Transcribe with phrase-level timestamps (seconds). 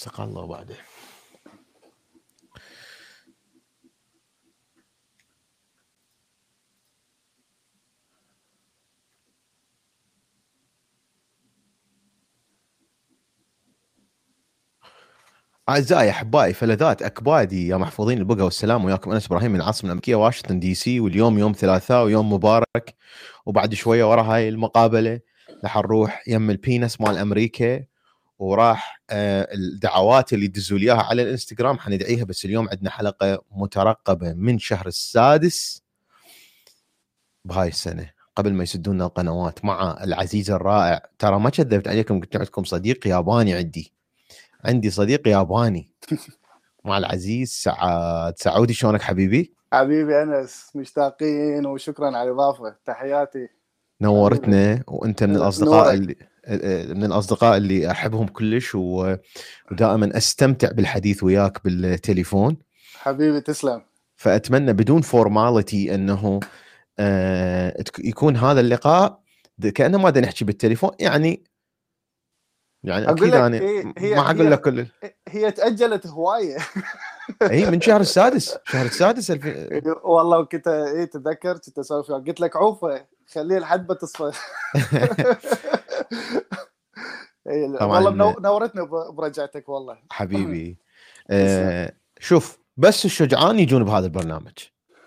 [0.00, 0.76] استقلوا بعده.
[15.68, 19.12] أعزائي أحبائي فلذات أكبادي يا محفوظين البقى والسلام وياكم.
[19.12, 22.96] أنس إبراهيم من العاصمه الامريكيه واشنطن دي سي واليوم يوم ثلاثاء ويوم مبارك.
[23.46, 25.20] وبعد شوية ورا هاي المقابلة
[25.64, 27.84] راح نروح يم البينس مال أمريكا.
[28.40, 34.32] وراح آه، الدعوات اللي يدزوا لي إياها على الإنستغرام حندعيها بس اليوم عندنا حلقة مترقبة
[34.32, 35.82] من شهر السادس
[37.44, 41.02] بهاي السنة قبل ما يسدون لنا القنوات مع العزيز الرائع.
[41.18, 43.92] ترى ما كذبت عليكم قلت عندكم صديق ياباني عندي.
[44.64, 45.90] عندي صديق ياباني.
[46.84, 48.38] مع العزيز سعاد.
[48.38, 52.76] سعودي شلونك حبيبي؟ حبيبي أنس مشتاقين وشكرا على الإضافة.
[52.84, 53.48] تحياتي.
[54.00, 56.16] نورتنا وأنت من الأصدقاء اللي
[56.94, 62.56] من الأصدقاء اللي أحبهم كلش ودائما أستمتع بالحديث وياك بالتليفون.
[62.94, 63.82] حبيبي تسلم.
[64.16, 66.40] فأتمنى بدون فورماليتي أنه
[66.98, 69.20] آه، يكون هذا اللقاء
[69.74, 71.44] كأنه ما نحكي بالتليفون يعني
[72.84, 73.56] يعني أكيد أنا
[73.98, 74.86] هي ما حقول لك كل
[75.28, 76.56] هي تأجلت هواية.
[77.42, 79.46] إي من شهر السادس شهر السادس الف...
[80.04, 84.32] والله كنت إي تذكر كنت أسولف قلت لك عوفة خليه لحد ما تصفى.
[87.80, 89.98] والله نورتنا برجعتك والله.
[90.10, 90.78] حبيبي.
[91.30, 94.58] آه شوف بس الشجعان يجون بهذا البرنامج.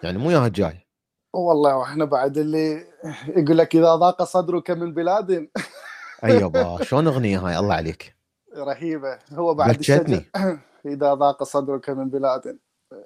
[0.04, 0.88] يعني مو ياها جاي.
[1.34, 2.88] والله وإحنا بعد اللي
[3.28, 5.50] يقول لك إذا ضاق صدرك من بلاد.
[6.24, 8.16] أيوه شلون أغنية هاي؟ الله عليك.
[8.58, 9.20] رهيبة.
[9.32, 10.26] هو بعد الشجن
[10.94, 12.60] إذا ضاق صدرك من بلاد.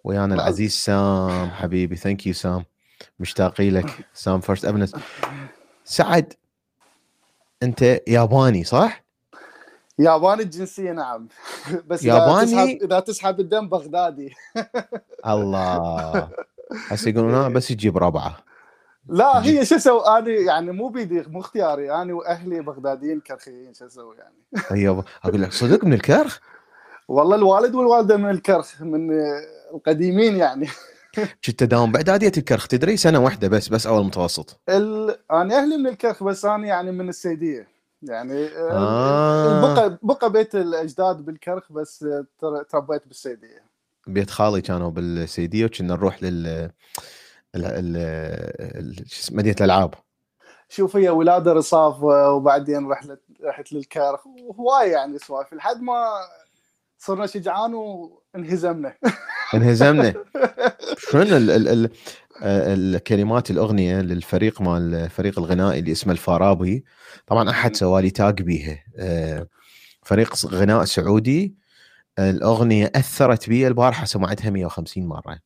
[0.04, 1.96] ويانا العزيز سام حبيبي.
[1.96, 2.66] thank you سام.
[3.20, 4.08] مشتاقي لك.
[4.14, 4.96] سام first things
[5.84, 6.34] سعد
[7.64, 9.04] أنت ياباني صح؟
[10.00, 11.28] ياباني الجنسيه نعم.
[11.88, 14.34] بس ياباني؟ إذا تسحب الدم بغدادي.
[15.28, 16.30] الله.
[16.88, 18.38] هسه يقولون بس يجيب ربعة.
[19.10, 21.92] لا هي شو أسوي؟ أنا يعني مو بيدي مو اختياري.
[21.92, 26.40] أنا وأهلي بغداديين كرخيين شو أسوي يعني؟ أيوه أقول لك صدق من الكرخ؟
[27.08, 29.10] والله الوالد والوالدة من الكرخ من
[29.74, 30.68] القديمين يعني.
[31.46, 34.60] كنت داوم باعداديه الكرخ تدري سنة واحدة بس بس أول متوسط.
[34.70, 35.18] ال...
[35.32, 37.68] أنا أهلي من الكرخ بس أنا يعني من السيديه
[38.02, 39.62] يعني آه.
[39.62, 42.06] بقى بقى بيت الأجداد بالكرخ بس
[42.70, 43.64] تربيت بالسيديه
[44.08, 46.72] بيت خالي كانوا بالسيديه وكنا نروح لل
[49.32, 49.94] مدينة الألعاب.
[50.70, 54.28] شوف هي ولادة رصاف وبعدين رحله رحت للكرخ.
[54.28, 55.54] وهواية يعني سوالف.
[55.54, 56.08] لحد ما
[56.98, 58.27] صرنا شجعان وانهزمنا
[59.54, 60.14] انهزمنا.
[60.98, 61.90] شنو ال ال ال
[62.42, 66.86] الكلمات الأغنية للفريق مال الفريق الغنائي اللي اسمه الفارابي.
[67.28, 68.84] طبعا أحد سوالي تاج بيها.
[68.98, 69.48] آه،
[70.04, 71.56] فريق غناء سعودي.
[72.20, 73.68] الأغنية أثرت بي.
[73.68, 75.40] البارحة سمعتها 150 مرة.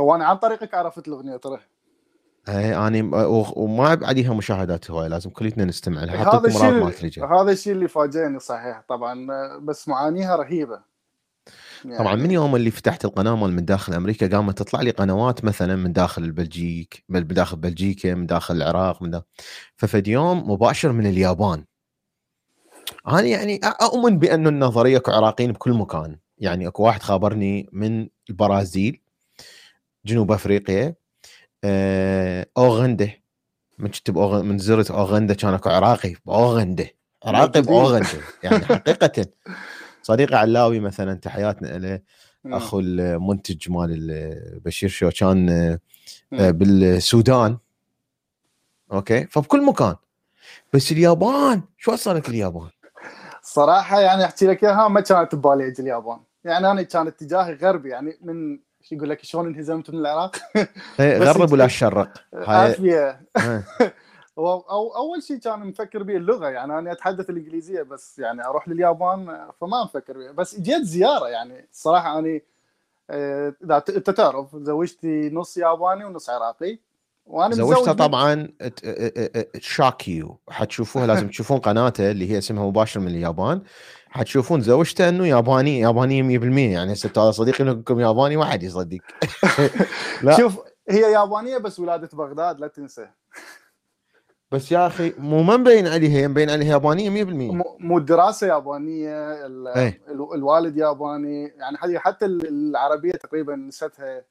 [0.00, 1.60] هو أنا عن طريقك عرفت الأغنية ترى.
[2.48, 3.16] اي أنا
[3.56, 6.38] وما عليها مشاهدات هواي لازم كلنا نستمع لها.
[6.38, 8.82] هذا الشيء هذا الشيء اللي فاجئني صحيح.
[8.88, 9.26] طبعا
[9.58, 10.80] بس معانيها رهيبة.
[11.84, 15.44] يعني طبعا من يوم اللي فتحت القناة مال من داخل أمريكا قامت تطلع لي قنوات
[15.44, 19.24] مثلا من داخل البلجيك من داخل بلجيكا من داخل العراق من داخل
[19.76, 21.64] ففد يوم مباشر من اليابان.
[23.08, 26.18] أنا يعني أؤمن بأن النظرية أكو عراقيين بكل مكان.
[26.38, 29.00] يعني أكو واحد خابرني من البرازيل
[30.04, 30.94] جنوب أفريقيا
[31.64, 33.10] آه، أوغندا.
[33.78, 36.88] من كنت من زرت أوغندا كان أكو عراقي بأوغندا.
[37.24, 39.26] عراقي بأوغندا يعني حقيقة.
[40.08, 42.00] صديقي علاوي مثلا تحياتنا له
[42.46, 45.48] أخو المنتج مال بشير شو كان
[46.32, 47.58] آه، بالسودان.
[48.92, 49.96] أوكي؟ فبكل مكان.
[50.72, 52.68] بس اليابان شو وصلك اليابان؟
[53.42, 56.18] صراحة يعني أحكي لك إياها ما كانت ببالي أجي اليابان.
[56.44, 60.36] يعني أنا كان اتجاهي غربي يعني من شو يقول لك شلون انهزمت من العراق؟
[61.00, 63.20] إيه، غرب ولا شرق؟ عافية.
[64.46, 69.48] أو أول شيء كان مفكر به اللغة يعني أنا أتحدث الإنجليزية بس يعني أروح لليابان
[69.60, 72.40] فما مفكر بيه بس جيت زيارة يعني الصراحه أنا
[73.10, 76.78] آه، اذا أنت تعرف زوجتي نص ياباني ونص عراقي
[77.26, 78.48] وأنا زوجتها طبعا
[79.58, 80.38] شاك يو.
[80.50, 83.62] حتشوفوها لازم تشوفون قناته اللي هي اسمها مباشر من اليابان.
[84.08, 88.98] حتشوفون زوجته إنه ياباني يابانية 100% يعني هسه هذا صديقي انكم ياباني ما حد يصدق.
[90.22, 90.36] لا.
[90.36, 90.58] شوف
[90.88, 93.08] هي يابانية بس ولادة بغداد لا تنسى.
[94.52, 99.32] بس يا أخي مو ما مبين عليها مبين عليها يابانية 100% مو الدراسة يابانية
[99.76, 104.24] إيه؟ الوالد ياباني يعني حتى العربية تقريبا نسيتها.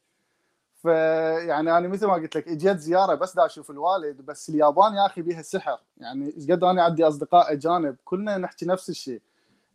[0.82, 5.06] فيعني أنا مثل ما قلت لك إجيت زيارة بس دا أشوف الوالد بس اليابان يا
[5.06, 5.80] أخي بيها سحر.
[5.98, 9.22] يعني إيش قد أنا عندي أصدقاء أجانب كلنا نحكي نفس الشيء.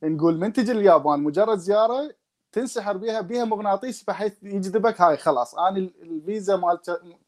[0.03, 2.15] نقول من تجي اليابان مجرد زيارة
[2.53, 5.55] تنسحر بها بها مغناطيس بحيث يجذبك هاي خلاص.
[5.55, 6.79] أنا الفيزا مال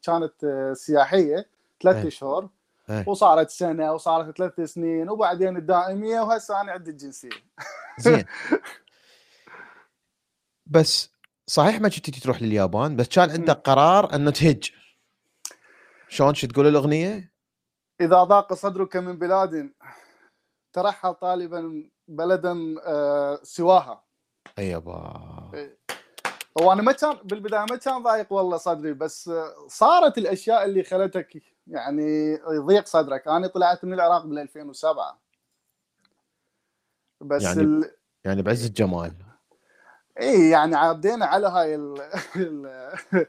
[0.01, 1.45] كانت آه، سياحية
[1.83, 2.07] ثلاث إيه.
[2.07, 2.49] اشهر
[2.89, 3.03] إيه.
[3.07, 7.29] وصارت سنة وصارت ثلاث سنين وبعدين الدائمية وهسه أنا عندي الجنسية.
[7.99, 8.25] زين.
[10.65, 11.09] بس
[11.47, 14.71] صحيح ما كنت تروح لليابان بس كان عندك قرار إنه تهج؟
[16.07, 17.33] شلون شو تقول الأغنية؟
[18.01, 19.73] إذا ضاق صدرك من بلاد
[20.73, 24.03] ترحل طالبا بلدا آه، سواها.
[24.59, 25.71] أي يابا.
[26.61, 30.83] هو أنا ما كان بالبداية ما كان ضايق والله صدري بس آه، صارت الأشياء اللي
[30.83, 33.27] خلتك يعني يضيق صدرك.
[33.27, 35.19] أنا طلعت من العراق بال 2007
[37.21, 37.91] بس يعني- ال...
[38.25, 39.13] يعني بعز الجمال.
[40.21, 42.01] اي يعني عدينا على هاي ال...
[42.35, 42.95] ال...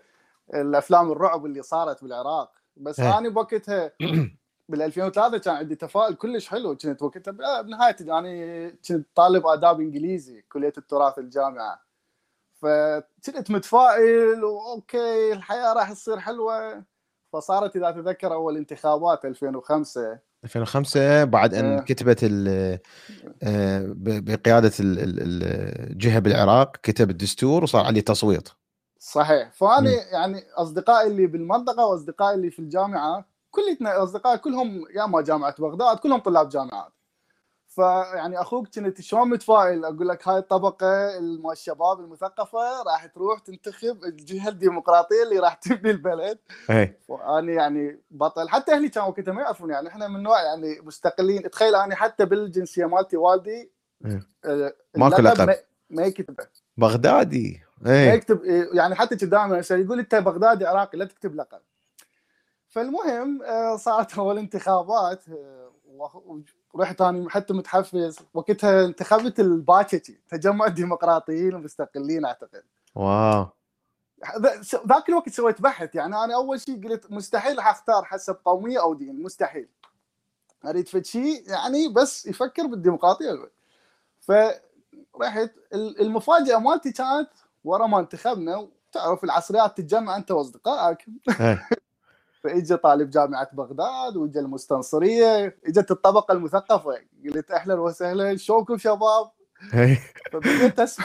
[0.55, 2.53] الأفلام الرعب اللي صارت بالعراق.
[2.77, 3.19] بس إيه.
[3.19, 3.93] أنا بوقتها
[4.69, 6.77] بال 2003 كان عندي تفاؤل كلش حلو.
[6.77, 11.83] كنت وقتها ب- بنهاية أنا كنت طالب آداب إنجليزي كلية التراث الجامعة.
[12.63, 16.85] فكنت متفائل وأوكي الحياة راح تصير حلوة.
[17.37, 21.81] فصارت إذا تذكر أول انتخابات 2005 2005 بعد أن إيه.
[21.81, 22.79] كتبت ال-
[23.43, 25.21] آه، بقيادة ال- ال-
[25.93, 28.49] الجهه بالعراق كتب الدستور وصار عليه تصويت
[28.99, 29.97] صحيح فانا مم.
[30.13, 35.97] يعني أصدقائي اللي بالمنطقة وأصدقائي اللي في الجامعة كلتنا أصدقائي كلهم يا ما جامعة بغداد
[35.99, 36.93] كلهم طلاب جامعات
[37.77, 44.05] فيعني أخوك كنت شلون متفائل؟ أقول لك هاي الطبقة الم- الشباب المثقفة راح تروح تنتخب
[44.05, 46.39] الجهة الديمقراطية اللي راح تبني البلد.
[46.71, 48.49] اي وأنا يعني بطل.
[48.49, 51.51] حتى أهلي كانوا وقتها ما يعرفون يعني إحنا من نوع يعني مستقلين.
[51.51, 53.71] تخيل أنا حتى بالجنسية مالتي والدي
[54.05, 54.27] إيه.
[54.45, 55.47] آه، ماكو لقب.
[55.47, 55.57] ما-
[55.91, 56.47] ما يكتبه.
[56.77, 57.63] بغدادي.
[57.81, 58.45] ما اي يكتب
[58.75, 61.61] يعني حتى دائما يقول أنت بغدادي عراقي لا تكتب لقب.
[62.69, 65.73] فالمهم آه، صارت أول انتخابات آه،
[66.75, 68.19] ورحت أنا حتى متحفز.
[68.35, 72.63] وقتها انتخبت الباكتي تجمع الديمقراطيين المستقلين أعتقد.
[72.95, 73.47] wow.
[74.39, 75.95] ذا- ذاك الوقت سويت بحث.
[75.95, 79.69] يعني أنا أول شيء قلت مستحيل اختار حسب قوميه أو دين مستحيل.
[80.67, 83.51] أريد فد شيء يعني بس يفكر بالديمقراطية.
[84.21, 87.31] فرحت ال- المفاجأة مالتي كانت
[87.65, 88.69] ورا ما انتخبنا.
[88.93, 91.07] تعرف العصريات تتجمع أنت وأصدقائك.
[91.41, 91.69] إيه.
[92.47, 99.31] فاجى طالب جامعة بغداد واجى المستنصرية إجت الطبقة المثقفة قلت أهلا وسهلا شلونكم شباب.
[100.33, 100.99] فبديت أس...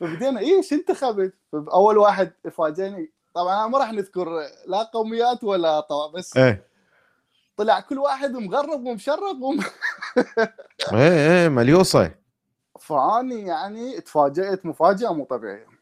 [0.00, 3.12] فبدينا إيش انتخبت؟ اول واحد فاجئني.
[3.34, 4.28] طبعا ما راح نذكر
[4.66, 6.62] لا قوميات ولا طبعا بس اي
[7.56, 9.60] طلع كل واحد مغرب ومشرب وم...
[10.92, 12.10] اي اي مليوصه
[12.80, 15.79] فأني يعني تفاجات مفاجأة مو طبيعية.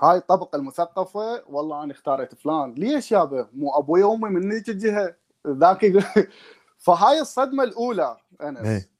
[0.00, 2.74] هاي الطبقه المثقفة والله أنا اختاريت فلان.
[2.74, 5.14] ليش يابا مو أبوي وامي من ذيك الجهه
[5.48, 6.04] ذاك يقول
[6.84, 8.66] فهاي الصدمة الأولى أنس.
[8.66, 8.90] إيه.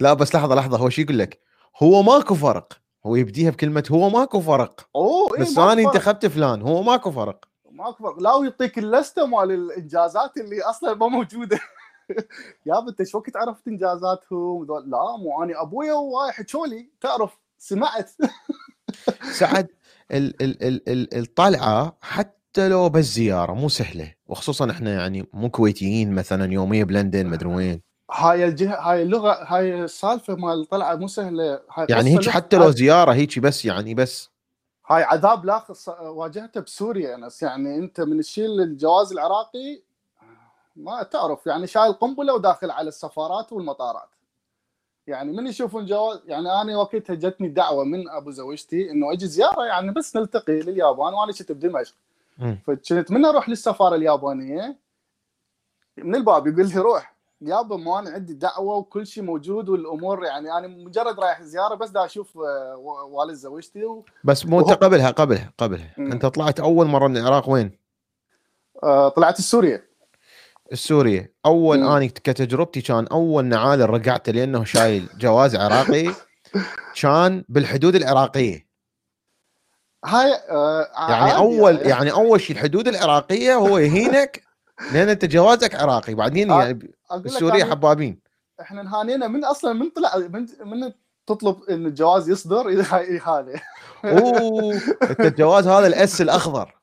[0.00, 1.40] لا بس لحظة لحظة هو شو يقول لك؟
[1.82, 2.72] هو ماكو فرق.
[3.06, 4.88] هو يبديها بكلمة هو ماكو فرق.
[4.96, 5.72] أوه إيه بس أنا.
[5.72, 7.44] انتخبت فلان هو ماكو فرق.
[7.70, 8.20] ماكو فرق.
[8.20, 11.60] لا ويعطيك اللستة مال الإنجازات اللي أصلا ما موجودة.
[12.66, 18.10] يابا أنت شو وقت عرفت إنجازاتهم؟ لا مو اني ابويا وهاي حكوا لي؟ تعرف سمعت.
[19.38, 19.68] سعد
[20.10, 27.26] الطلعة حتى لو بس زياره مو سهلة وخصوصا إحنا يعني مو كويتيين مثلا يومية بلندن
[27.26, 27.82] مدري وين.
[28.12, 31.60] هاي الجهة هاي اللغة هاي السالفة مال الطلعة مو سهلة.
[31.74, 34.30] هاي يعني هيك حتى لو زيارة هيك بس يعني بس.
[34.86, 37.42] هاي عذاب لا خص- واجهته بسوريا أنس.
[37.42, 39.82] يعني أنت من تشيل الجواز العراقي
[40.76, 44.08] ما تعرف يعني شايل قنبلة وداخل على السفارات والمطارات.
[45.08, 49.64] يعني من يشوفون جواز يعني أنا وقتها جتني دعوة من أبو زوجتي إنه أجي زيارة
[49.64, 51.94] يعني بس نلتقي لليابان وأنا كنت بدمشق.
[52.66, 54.76] فكنت من أروح للسفارة اليابانية
[55.96, 60.52] من الباب يقول لي روح يابا ما أنا عندي دعوة وكل شيء موجود والأمور يعني
[60.52, 62.76] أنا مجرد رايح زيارة بس دا أشوف آه،
[63.10, 64.04] والد زوجتي و...
[64.24, 66.12] بس مو أنت قبلها قبلها قبلها مم.
[66.12, 67.78] أنت طلعت أول مرة من العراق وين؟
[68.82, 69.87] آه، طلعت السورية
[70.72, 71.82] السورية أول.
[71.82, 76.14] اني كتجربتي كان أول نعال رقعته لأنه شايل جواز عراقي
[77.00, 78.68] كان بالحدود العراقية.
[80.04, 81.88] هاي آه يعني أول يعني.
[81.88, 84.42] يعني أول شيء الحدود العراقية هو يهينك
[84.92, 86.14] لأن أنت جوازك عراقي.
[86.14, 88.20] بعدين آه، يعني السورية حبابين.
[88.60, 90.92] إحنا انهانينا من أصلا من طلع من, من
[91.26, 93.60] تطلب إن الجواز يصدر اهانه
[94.04, 96.77] أوه أنت الجواز هذا ال S الأخضر.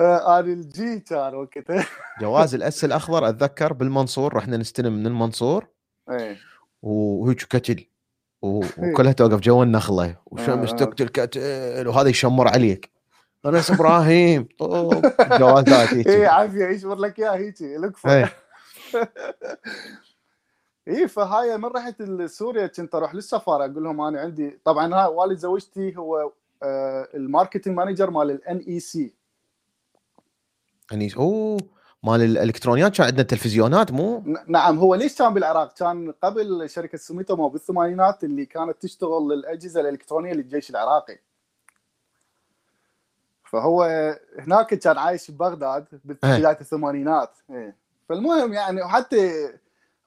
[0.00, 1.86] أنا ال G كان وقتها.
[2.20, 5.66] جواز ال S الأخضر أتذكر بالمنصور رحنا نستلم من المنصور.
[6.10, 6.36] إيه.
[6.82, 7.84] وهيك كتل.
[8.42, 10.16] و- وكلها توقف جو النخلة.
[10.26, 10.76] وشمس آه.
[10.76, 12.90] تقتل كتل؟ وهذا يشمر عليك.
[13.46, 14.48] انس إبراهيم.
[14.58, 14.94] طوب
[15.38, 16.64] جوازات اي عافية.
[16.66, 17.62] يشمر لك إياها هيك؟
[18.06, 18.32] إيه.
[20.88, 23.64] اي فهاي من رحت لسوريا كنت أروح للسفارة.
[23.64, 26.32] أقول لهم أنا عندي طبعا هاي والد زوجتي هو
[26.62, 29.14] آه، ال marketing manager مال ال NEC
[30.90, 31.58] يعني أوه
[32.02, 37.48] مال الإلكترونيات كان عندنا تلفزيونات مو نعم هو ليش كان بالعراق؟ كان قبل شركة سوميتومو
[37.48, 41.18] بالثمانينات اللي كانت تشتغل للأجهزة الإلكترونية للجيش العراقي.
[43.44, 43.82] فهو
[44.38, 47.76] هناك كان عايش ببغداد ببداية الثمانينات إيه.
[48.08, 49.50] فالمهم يعني وحتى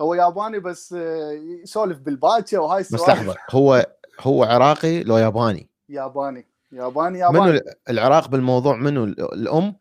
[0.01, 1.31] هو ياباني بس آه،
[1.63, 3.85] يسولف بالباكه وهاي بس السوالف لحظة هو
[4.19, 9.75] هو عراقي لو ياباني ياباني ياباني منو ياباني ال- العراق بالموضوع منو ال- الأم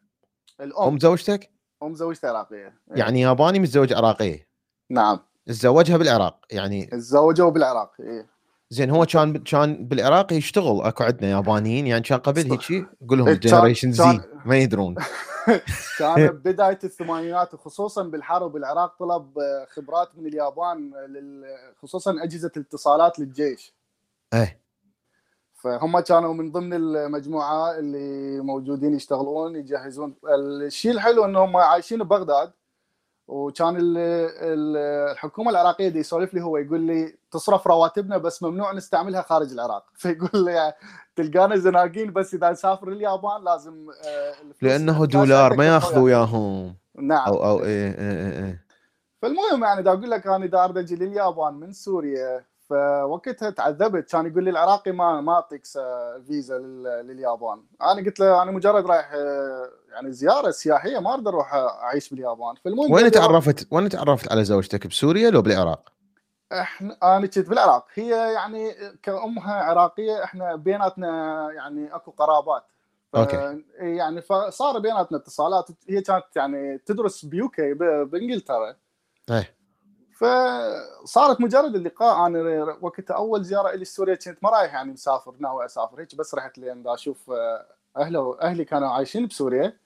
[0.61, 0.89] الأم.
[0.89, 1.51] أم زوجتك؟
[1.83, 2.75] أم زوجته عراقية إيه.
[2.99, 4.49] يعني ياباني متزوج عراقيه
[4.91, 5.19] نعم.
[5.47, 8.27] تزوجها بالعراق يعني تزوجوا بالعراق إيه.
[8.71, 13.29] زين هو كان كان بالعراق يشتغل أكو عندنا يابانيين يعني كان قبل هيك قول لهم
[13.29, 14.95] إيه، جنريشن زي كان- ما يدرون.
[15.99, 20.91] كان بداية الثمانينات وخصوصا بالحرب العراق طلب آه، خبرات من اليابان
[21.83, 23.75] خصوصا أجهزة الاتصالات للجيش.
[24.35, 24.61] إيه.
[25.57, 32.53] فهم كانوا من ضمن المجموعة اللي موجودين يشتغلون يجهزون الشيء الحلو إنهم عايشين ببغداد
[33.29, 34.77] وكان ال- ال-
[35.13, 39.85] الحكومة العراقية دي يسولف لي هو يقول لي تصرف رواتبنا بس ممنوع نستعملها خارج العراق
[40.01, 40.75] فيقول لي
[41.17, 46.03] تلقانا زناقين بس إذا نسافر اليابان لازم آه، لأنه دولار ما ياخذوا.
[46.03, 48.63] وياهم نعم أو أو إيه إيه إيه, إيه.
[49.23, 54.11] فالمهم يعني دا أقول لك أنا إذا أريد أجي لليابان من سوريا فوقتها تعذبت.
[54.13, 55.63] كان يقول لي العراقي ما ما أعطيك
[56.27, 57.63] فيزا لل- لليابان.
[57.83, 59.13] أنا قلت له أنا مجرد رايح
[59.93, 62.55] يعني زيارة سياحية ما أقدر أروح أعيش باليابان.
[62.65, 65.93] فالمهم وين تعرفت وين تعرفت على زوجتك؟ بسوريا لو بالعراق؟
[66.53, 67.87] إحنا أنا كنت بالعراق.
[67.95, 72.65] هي يعني كأمها عراقية إحنا بيناتنا يعني أكو قرابات.
[73.17, 73.65] okay.
[73.79, 75.69] يعني فصار بيناتنا اتصالات.
[75.89, 78.77] هي كانت يعني تدرس ب UK بإنجلترا.
[79.31, 79.56] إيه.
[80.17, 82.27] فصارت مجرد اللقاء.
[82.27, 86.35] أنا وقتها أول زيارة لي سوريا كنت ما رايح يعني مسافر ناوي أسافر هيك بس
[86.35, 89.77] رحت دا أشوف آه، أهله أهلي كانوا عايشين بسوريا.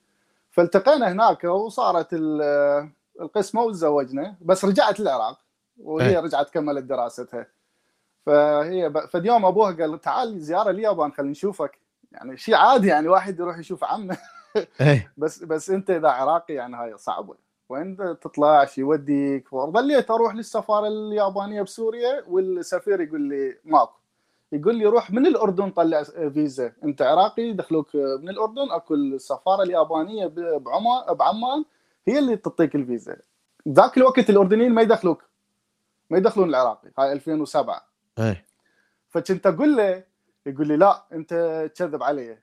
[0.51, 5.39] فالتقينا هناك وصارت ال- القسمة وتزوجنا بس رجعت للعراق
[5.83, 6.21] وهي إيه.
[6.21, 7.47] رجعت كملت دراستها.
[8.27, 8.99] فهي ب...
[8.99, 11.79] فاليوم أبوها قال تعال زيارة اليابان خلينا نشوفك.
[12.13, 14.19] يعني شيء عادي يعني واحد يروح يشوف عمه.
[14.81, 15.13] إيه.
[15.17, 17.50] بس بس أنت إذا عراقي يعني هاي صعبة.
[17.71, 23.99] وين تطلع شي يوديك؟ وظليت أروح للسفارة اليابانية بسوريا والسفير يقول لي ماكو.
[24.53, 26.73] يقول لي روح من الأردن طلع فيزا.
[26.85, 30.27] أنت عراقي دخلوك من الأردن أكو السفارة اليابانية
[30.59, 31.65] بعمان بعمان
[32.09, 33.17] هي اللي تعطيك الفيزا.
[33.69, 35.25] ذاك الوقت الأردنيين ما يدخلوك
[36.11, 36.91] ما يدخلون العراقي.
[36.99, 37.85] هاي 2007
[38.19, 38.45] إيه.
[39.09, 40.05] فكنت أقول له
[40.47, 41.35] يقول لي لا أنت
[41.75, 42.39] تكذب علي.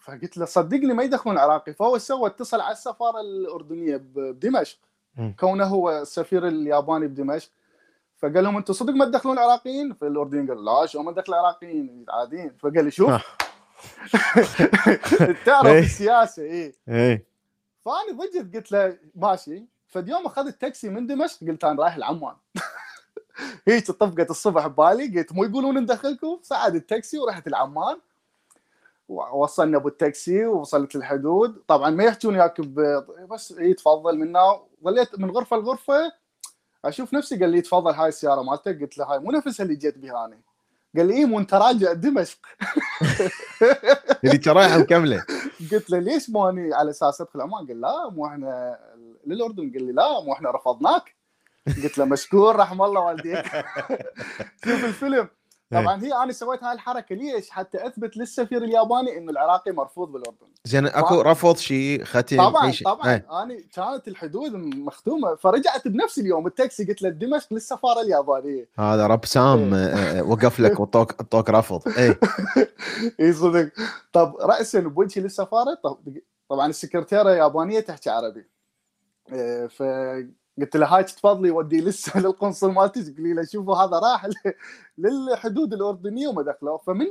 [0.00, 4.78] فقلت له صدقني ما يدخلون العراقي فهو سوى اتصل على السفارة الأردنية بدمشق.
[5.40, 7.50] كونه هو السفير الياباني بدمشق.
[8.16, 12.56] فقال لهم أنتم صدق ما تدخلون العراقيين؟ فالأردنيين قالوا لا شو ما ندخل العراقيين؟ عاديين.
[12.58, 13.10] فقال لي شوف.
[15.46, 15.78] تعرف إيه.
[15.78, 17.24] السياسة اي إيه.
[17.84, 19.64] فأنا ضجت قلت له ماشي.
[19.86, 22.34] فاليوم اخذت تاكسي من دمشق قلت أنا رايح لعمان
[23.68, 27.96] هيك طقت الصبح ببالي قلت مو يقولون ندخلكم؟ صعد التاكسي ورحت لعمان
[29.10, 32.60] وصلنا بالتاكسي ووصلت الحدود طبعا ما يحجون وياك
[33.30, 34.60] بس اي تفضل منا.
[34.84, 36.12] ظليت من غرفة لغرفة
[36.84, 38.80] أشوف نفسي قال لي تفضل هاي السيارة مالتك.
[38.80, 40.40] قلت له هاي مو نفسها اللي جيت بها أنا.
[40.96, 42.38] قال لي اي مو أنت راجع دمشق.
[44.24, 45.24] اللي انت رايحه مكمله
[45.72, 48.78] قلت له ليش مو اني على أساس أدخل عمان؟ قال لا مو إحنا
[49.26, 49.72] للأردن.
[49.72, 51.16] قال لي لا مو إحنا رفضناك.
[51.66, 53.46] قلت له مشكور رحم الله والديك.
[54.64, 55.28] شوف الفيلم.
[55.70, 57.14] طبعا هي أنا سويت هاي الحركة.
[57.14, 60.46] ليش؟ حتى أثبت للسفير الياباني إنه العراقي مرفوض بالأردن.
[60.64, 62.86] زين أكو رفض شيء ختم طبعا شيء.
[62.88, 63.10] طبعا.
[63.10, 63.26] إيه.
[63.42, 65.34] أنا كانت الحدود مختومة.
[65.34, 68.68] فرجعت بنفس اليوم التاكسي قلت له دمشق للسفارة اليابانية.
[68.78, 69.84] هذا رب سام إيه.
[69.86, 71.88] آه، وقف لك وطوك طوك رفض.
[71.98, 72.20] إيه.
[73.20, 73.68] إي صدق.
[74.12, 75.98] طب راسا بوجهي للسفارة طب
[76.48, 78.46] طبعا السكرتيرة يابانية تحكي عربي.
[79.32, 79.68] إيه،
[80.56, 84.26] فقلت لها هاي تفضلي ودي لسه للقنصل مالتي؟ تقولي له شوفوا هذا راح
[84.98, 87.06] للحدود الأردنية وما دخلوا فمن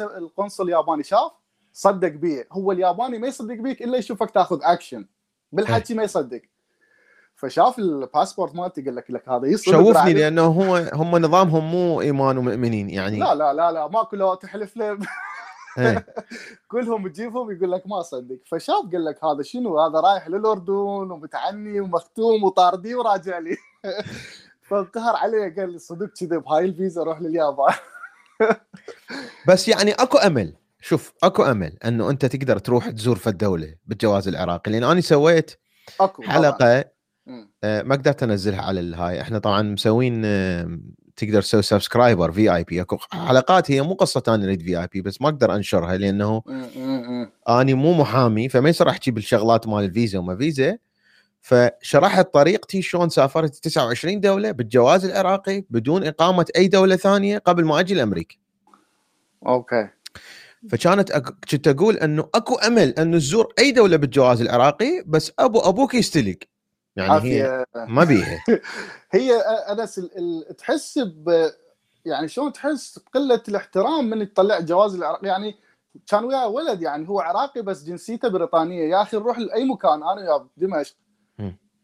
[0.00, 1.30] القنصل الياباني شاف؟
[1.72, 5.06] صدق بي هو الياباني ما يصدق بيك إلا يشوفك تاخذ اكشن
[5.52, 6.42] بالحكي ما يصدق.
[7.40, 12.38] فشاف الباسبورت مالتي قال لك لك هذا يصدق شوفني لأنه هو هم نظامهم مو إيمان
[12.38, 13.18] ومؤمنين يعني.
[13.18, 14.98] لا لا لا لا ماكو لو تحلف له إيه.
[16.70, 20.72] كلهم تجيبهم يقول لك ما صدق فشاف قال لك هذا شنو؟ هذا رايح للأردن
[21.10, 23.56] ومتعني ومختوم وطاردي وراجع لي.
[24.68, 27.74] فانقهر عليه قال لي صدق كذا بهاي الفيزا روح لليابان.
[29.48, 30.56] بس يعني أكو أمل.
[30.80, 34.72] شوف أكو أمل إنه أنت تقدر تروح تزور في الدولة بالجواز العراقي.
[34.72, 35.50] لأن أنا سويت
[35.98, 36.12] طبعاً.
[36.22, 36.84] حلقة
[37.64, 39.20] آه ما قدرت أنزلها على الهاي.
[39.20, 40.22] إحنا طبعا مسوين
[41.20, 45.54] تقدر تسوي subscriber VIP أكو حلقات هي مو قصة أنا أريد VIP بس ما أقدر
[45.54, 46.42] أنشرها لأنه
[47.48, 50.78] أني مو محامي فما يصير أحكي بالشغلات مال الفيزا وما فيزا
[51.40, 57.80] فشرحت طريقتي شلون سافرت 29 دولة بالجواز العراقي بدون إقامة أي دولة ثانية قبل ما
[57.80, 58.36] أجي لأمريكا.
[59.46, 59.88] okay.
[60.70, 61.24] فكانت أك...
[61.50, 66.36] كنت أقول إنه أكو أمل إنه تزور أي دولة بالجواز العراقي بس ابو أبوك يستلق.
[66.96, 68.44] يعني هي ما بيها.
[69.12, 70.10] هي أنس ال...
[70.18, 70.56] ال...
[70.56, 71.50] تحس ب
[72.04, 75.54] يعني شلون تحس بقلة الاحترام من تطلع جواز العراقي يعني
[76.06, 78.90] كان وياه ولد يعني هو عراقي بس جنسيته بريطانية.
[78.90, 80.96] يا أخي نروح لأي مكان أنا وياه دمشق.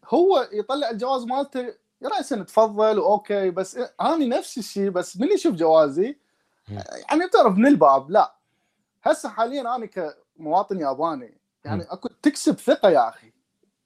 [0.09, 6.19] هو يطلع الجواز مالته راسا تفضل أوكي بس أنا نفس الشيء بس من يشوف جوازي؟
[6.69, 8.37] يعني تعرف من الباب؟ لا.
[9.03, 13.33] هسه حاليا أنا كمواطن ياباني يعني أكو تكسب ثقة يا أخي.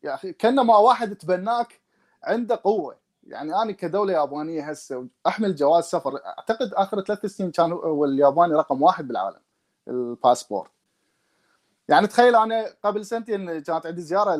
[0.05, 1.81] يا أخي كانما واحد تبناك
[2.25, 2.97] عنده قوة.
[3.27, 6.21] يعني أنا كدولة يابانية هسه أحمل جواز سفر.
[6.27, 9.41] أعتقد آخر ثلاث سنين كان الياباني رقم واحد بالعالم
[9.89, 10.71] الباسبورت
[11.89, 14.37] يعني تخيل أنا قبل سنتين كانت عندي زيارة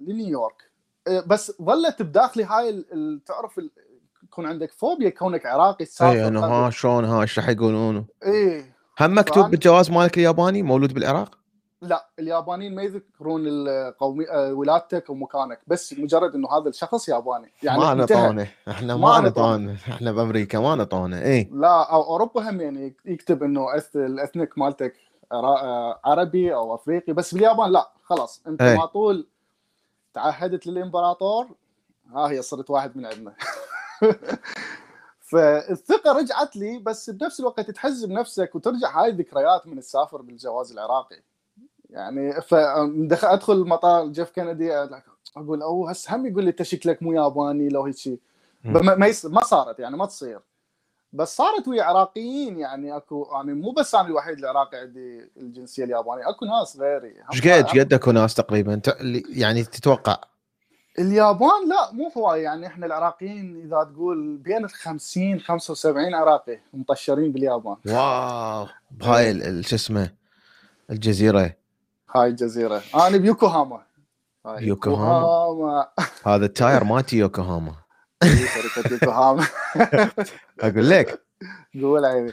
[0.00, 0.70] لنيويورك.
[1.08, 2.84] إيه، بس ظلت بداخلي هاي
[3.26, 3.60] تعرف
[4.22, 8.76] يكون عندك فوبيا كونك عراقي اي انه ها شلون ها إيش راح يقولون؟ إيه.
[9.00, 11.39] هم مكتوب بالجواز مالك الياباني؟ مولود بالعراق؟
[11.82, 17.52] لا اليابانيين ما يذكرون القومي آه، ولادتك ومكانك بس مجرد إنه هذا الشخص ياباني.
[17.62, 22.60] يعني ما نطونه إحنا ما نطونه إحنا بأمريكا ما نطونه اي لا أو أوروبا هم
[22.60, 24.94] يعني يكتب إنه الأثنيك مالتك
[25.32, 27.90] آه، عربي أو أفريقي بس باليابان لا.
[28.02, 28.76] خلاص أنت إيه.
[28.76, 29.26] ما طول
[30.14, 31.48] تعهدت للإمبراطور
[32.14, 33.34] ها هي صرت واحد من عندنا.
[35.30, 41.22] فالثقة رجعت لي بس بنفس الوقت تحز بنفسك وترجع هاي الذكريات من السافر بالجواز العراقي.
[41.92, 44.88] يعني فدخل أدخل المطار جيف كندي
[45.36, 48.18] أقول أوه هسه هم يقول لي انت شكلك مو ياباني لو هيك شيء
[48.64, 50.40] ما ما صارت يعني ما تصير.
[51.12, 56.28] بس صارت ويا عراقيين يعني أكو يعني مو بس أنا الوحيد العراقي عندي الجنسية اليابانية
[56.28, 57.14] أكو ناس غيري.
[57.32, 58.80] إيش قد قد أكو ناس تقريبا؟
[59.28, 60.20] يعني تتوقع؟
[60.98, 67.32] اليابان لا مو هواي يعني إحنا العراقيين إذا تقول بين ال 50 75 عراقي مطشرين
[67.32, 67.76] باليابان.
[67.86, 70.10] wow بهاي شو اسمه
[70.90, 71.59] الجزيرة.
[72.14, 72.82] هاي الجزيرة.
[72.94, 73.82] أنا بيوكوهاما.
[74.46, 75.88] يوكوهاما؟
[76.26, 77.74] هذا ال tire مالتي يوكوهاما.
[78.22, 79.46] شركة يوكوهاما.
[80.60, 81.22] أقول لك.
[81.82, 82.32] قول عيني.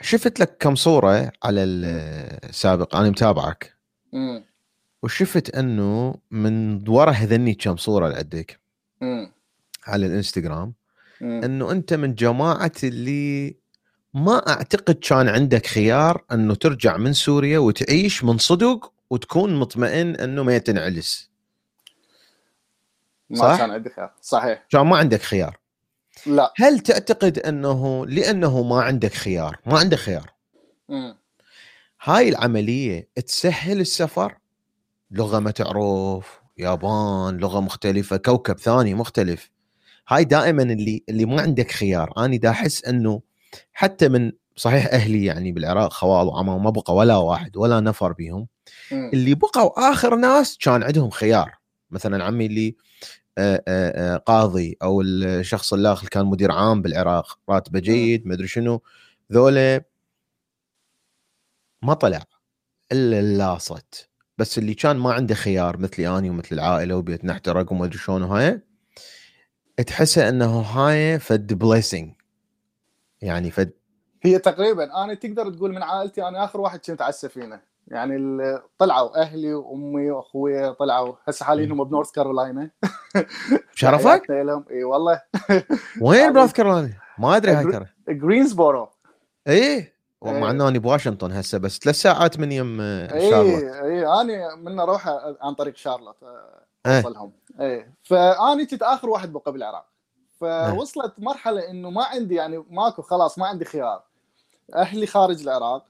[0.00, 3.76] شفت لك كم صورة على السابق؟ أنا متابعك.
[5.02, 8.60] وشفت إنه من ورا هذني كم صورة اللي عندك؟
[9.86, 10.74] على الإنستغرام.
[11.22, 13.56] إنه أنت من جماعة اللي
[14.14, 20.42] ما أعتقد كان عندك خيار أنه ترجع من سوريا وتعيش من صدق وتكون مطمئن أنه
[20.42, 21.30] ما تنعلس.
[23.34, 24.14] صح؟ ما كان عندي خيار.
[24.20, 24.66] صحيح.
[24.70, 25.58] كان ما عندك خيار.
[26.26, 26.52] لا.
[26.56, 30.32] هل تعتقد أنه لأنه ما عندك خيار ما عندك خيار؟
[30.88, 31.16] مم.
[32.02, 34.38] هاي العملية تسهل السفر.
[35.10, 39.50] لغة ما تعرف يابان لغة مختلفة كوكب ثاني مختلف.
[40.08, 42.12] هاي دائما اللي اللي ما عندك خيار.
[42.16, 43.22] أنا دا أحس أنه
[43.72, 48.48] حتى من صحيح أهلي يعني بالعراق خوال وعمام ما بقى ولا واحد ولا نفر بيهم.
[48.92, 51.54] اللي بقوا آخر ناس كان عندهم خيار.
[51.90, 52.76] مثلا عمي اللي
[53.38, 58.82] آآ آآ قاضي أو الشخص الآخر كان مدير عام بالعراق راتبه جيد ما أدري شنو.
[59.32, 59.84] ذولا
[61.82, 62.22] ما طلع
[62.92, 67.72] إلا ال last بس اللي كان ما عنده خيار مثلي أني ومثل العائلة وبيتنا احترق
[67.72, 68.60] وما أدري شلون وهاي
[69.86, 72.12] تحسه إنه هاي فد blessing
[73.22, 73.72] يعني فد
[74.22, 77.60] هي تقريبا أنا تقدر تقول من عائلتي أنا آخر واحد كنت على السفينة.
[77.88, 78.42] يعني
[78.78, 81.14] طلعوا أهلي وأمي واخوي طلعوا.
[81.28, 82.70] هسه حاليا هم بنورث كارولاينا.
[83.74, 84.30] بشرفك؟
[84.70, 85.22] إي والله.
[86.02, 87.86] وين بنورث كارولاينا؟ ما أدري هاي ترى.
[88.08, 88.88] جرينسبورو
[89.48, 92.78] إيه مع إنه أنا بواشنطن هسه بس ثلاث ساعات من يم
[93.10, 95.08] شارلوت إي إي أنا من أروح
[95.40, 96.16] عن طريق شارلوت
[96.86, 96.96] إيه.
[96.96, 97.32] أوصلهم.
[97.60, 99.91] إي فاني كنت آخر واحد بقى بالعراق
[100.42, 104.02] فوصلت مرحلة إنه ما عندي يعني ماكو خلاص ما عندي خيار.
[104.74, 105.86] أهلي خارج العراق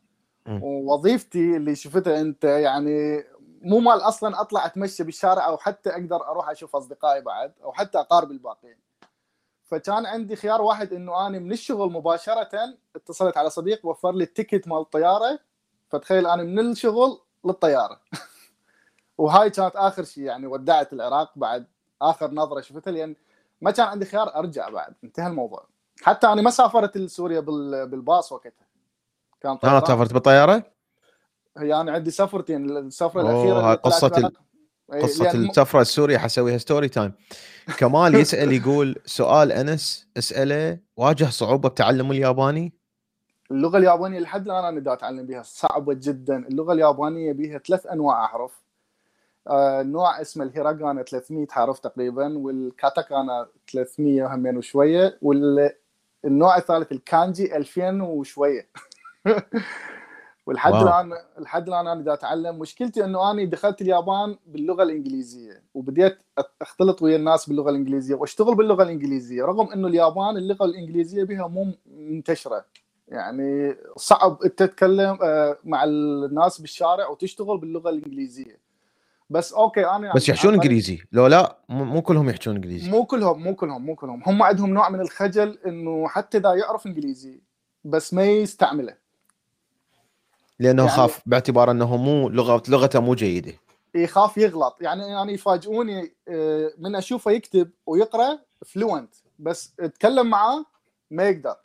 [0.48, 3.24] ووظيفتي اللي شفتها أنت يعني
[3.62, 7.98] مو مال أصلا أطلع أتمشى بالشارع أو حتى أقدر أروح أشوف أصدقائي بعد أو حتى
[7.98, 8.76] أقارب الباقيين.
[9.64, 14.68] فكان عندي خيار واحد إنه أنا من الشغل مباشرة اتصلت على صديق وفر لي التيكت
[14.68, 15.38] مال الطياره
[15.88, 18.00] فتخيل أنا من الشغل للطيارة.
[19.18, 21.66] وهاي كانت آخر شيء يعني ودعت العراق بعد
[22.02, 23.16] آخر نظرة شفتها لأن
[23.62, 25.66] ما كان عندي خيار أرجع بعد انتهى الموضوع.
[26.02, 27.40] حتى أنا ما سافرت لسوريا
[27.84, 28.66] بالباص وقتها.
[29.40, 29.84] كان طيران.
[29.86, 30.64] سافرت بالطيارة؟
[31.58, 34.32] هي أنا عندي سفرتين السفرة الأخيرة قصة ال...
[35.02, 37.12] قصة لأن م- السفرة السورية حسويها story time
[37.78, 42.72] كمال يسأل يقول سؤال أنس اسأله واجه صعوبة بتعلم الياباني؟
[43.50, 46.36] اللغة اليابانية لحد الآن أنا دا أتعلم بها صعبة جدا.
[46.48, 48.62] اللغة اليابانية بها ثلاث أنواع احرف
[49.82, 58.68] نوع اسمه الهيراغانا 300 حرف تقريبا والكاتاكانا 300 همين وشوية والنوع الثالث الكانجي 2000 وشوية.
[60.46, 60.74] ولحد.
[60.74, 66.18] الان لحد الآن أنا دا أتعلم مشكلتي إنه أنا دخلت اليابان باللغة الإنجليزية وبديت
[66.62, 71.72] أختلط ويا الناس باللغة الإنجليزية وأشتغل باللغة الإنجليزية رغم إنه اليابان اللغة الإنجليزية بها مو
[71.86, 72.64] منتشرة.
[73.08, 78.61] يعني صعب إنت تتكلم آه، مع الناس بالشارع وتشتغل باللغة الإنجليزية.
[79.32, 80.98] بس أوكي أنا يعني بس يحشون إنجليزي.
[81.12, 82.90] لو لا مو كلهم يحشون إنجليزي.
[82.90, 84.22] مو كلهم مو كلهم مو كلهم.
[84.26, 87.40] هم عندهم نوع من الخجل إنه حتى إذا يعرف إنجليزي
[87.84, 88.96] بس ما يستعمله.
[90.58, 93.52] لأنه يعني- خاف باعتبار إنه مو لغة لغته مو جيدة.
[93.94, 94.76] يخاف يغلط.
[94.80, 100.64] يعني يعني يفاجئوني آه، من أشوفه يكتب ويقرأ fluent بس أتكلم معاه
[101.10, 101.56] ما يقدر.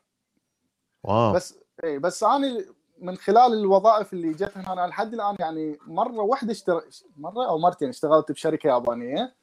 [1.04, 1.34] wow.
[1.34, 2.66] بس إي بس أنا
[3.02, 6.82] من خلال الوظائف اللي جت هنا أنا لحد الآن يعني مرة واحدة اشتغل
[7.18, 9.36] مرة أو مرتين اشتغلت بشركة يابانية.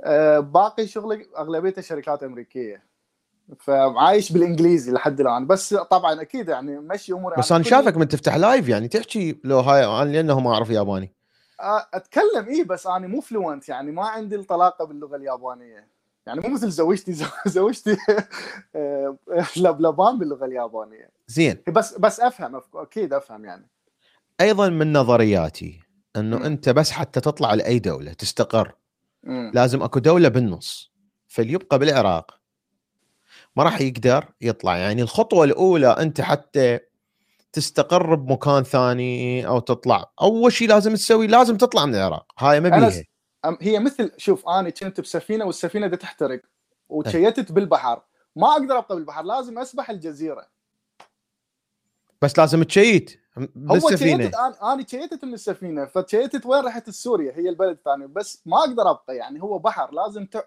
[0.00, 2.82] آه، باقي شغلي أغلبيته شركات أمريكية.
[3.58, 5.46] فعايش بالإنجليزي لحد الآن.
[5.46, 9.60] بس طبعا أكيد يعني مشي أموري بس أنا شايفك من تفتح live يعني تحكي لو
[9.60, 11.12] هاي أنا لأنه ما أعرف ياباني.
[11.60, 15.91] آه، أتكلم إيه بس أنا مو fluent يعني ما عندي الطلاقة باللغة اليابانية.
[16.26, 17.12] يعني مو مثل زوجتي
[17.46, 17.96] زوجتي
[18.76, 19.16] آه،
[19.56, 21.10] لبلبان باللغة اليابانية.
[21.26, 21.58] زين.
[21.68, 23.68] بس بس أفهم أكيد أفهم يعني.
[24.40, 25.80] أيضا من نظرياتي
[26.16, 26.42] إنه مم.
[26.42, 28.74] أنت بس حتى تطلع لأي دولة تستقر
[29.22, 29.50] مم.
[29.54, 30.92] لازم أكو دولة بالنص.
[31.28, 32.38] فاللي يبقى بالعراق.
[33.56, 34.76] ما راح يقدر يطلع.
[34.76, 36.78] يعني الخطوة الأولى أنت حتى
[37.52, 40.10] تستقر بمكان ثاني أو تطلع.
[40.22, 42.32] أول شيء لازم تسوي لازم تطلع من العراق.
[42.38, 43.02] هاي ما بيها.
[43.60, 46.40] هي مثل شوف أنا كنت بسفينة والسفينة بدها تحترق
[46.88, 48.02] وتشيتت بالبحر.
[48.36, 50.46] ما أقدر أبقى بالبحر لازم أسبح الجزيرة.
[52.22, 54.18] بس لازم تشيت هو بالسفينة.
[54.18, 58.90] تشيتت أنا تشيتت من السفينة فتشيتت وين رحت سوريا هي البلد الثاني بس ما أقدر
[58.90, 60.46] أبقى يعني هو بحر لازم ت...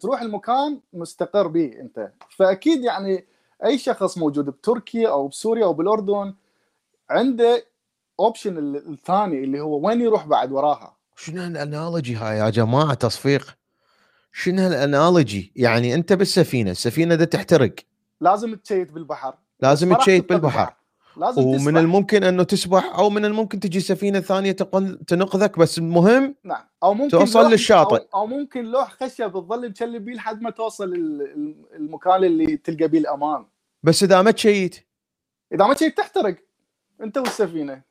[0.00, 2.12] تروح المكان مستقر به أنت.
[2.36, 3.26] فأكيد يعني
[3.64, 6.34] أي شخص موجود بتركيا أو بسوريا أو بالأردن
[7.10, 7.66] عنده
[8.20, 10.95] option الثاني اللي هو وين يروح بعد وراها.
[11.16, 13.56] شنو ال analogy هاي يا جماعة؟ تصفيق.
[14.32, 17.74] شنو هال analogy؟ يعني أنت بالسفينة السفينة ده تحترق.
[18.20, 19.34] لازم تشيت بالبحر.
[19.60, 20.74] لازم تشيت بالبحر.
[21.16, 21.76] لازم ومن تسبح.
[21.78, 24.52] الممكن أنه تسبح أو من الممكن تجي سفينة ثانية
[25.06, 26.64] تنقذك بس المهم نعم.
[26.82, 27.96] أو ممكن توصل للشاطئ.
[28.14, 32.56] أو, أو ممكن لوح خشب تظل مشلب بيه لحد ما توصل ال- ال- المكان اللي
[32.56, 33.46] تلقى بيه الأمان.
[33.82, 34.86] بس إذا ما تشيت
[35.52, 36.36] إذا ما تشيت تحترق.
[37.00, 37.82] أنت والسفينة.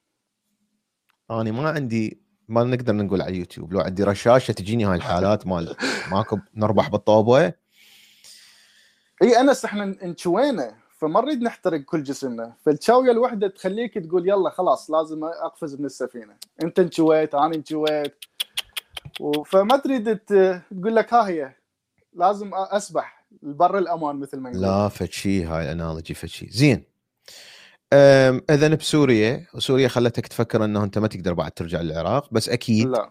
[1.31, 3.73] أنا ما عندي ما نقدر نقول على اليوتيوب.
[3.73, 5.75] لو عندي رشاشة تجيني هاي الحالات مال
[6.11, 7.53] ماكو نربح بالطوبه
[9.21, 12.53] إي أنس إحنا انشوينا فما نريد نحترق كل جسمنا.
[12.65, 16.33] فالشاويه الوحدة تخليك تقول يلا خلاص لازم أقفز من السفينة.
[16.63, 18.15] أنت انشويت أنا انشويت.
[19.45, 21.55] فما تريد تقول لك ها هي
[22.13, 26.83] لازم أسبح البر الأمان مثل ما نقول لا فشي هاي ال analogy فشي زين.
[28.49, 33.09] إذا بسوريا وسوريا خلتك تفكر إنه أنت ما تقدر بعد ترجع للعراق بس أكيد لا.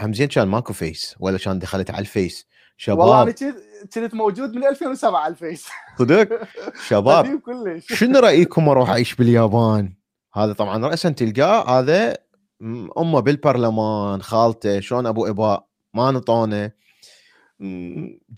[0.00, 2.46] هم زين كان ماكو فيس ولا كان دخلت على الفيس.
[2.88, 3.54] والله أنا شباب
[3.94, 5.66] كنت- موجود من 2007 على الفيس.
[5.98, 6.28] صدق؟
[6.88, 7.40] شباب
[7.80, 9.94] شنو رأيكم أروح أعيش باليابان؟
[10.34, 12.16] هذا طبعا راسا تلقاه هذا
[12.98, 16.70] أمه بالبرلمان خالته شلون أبو إباء ما نطونه.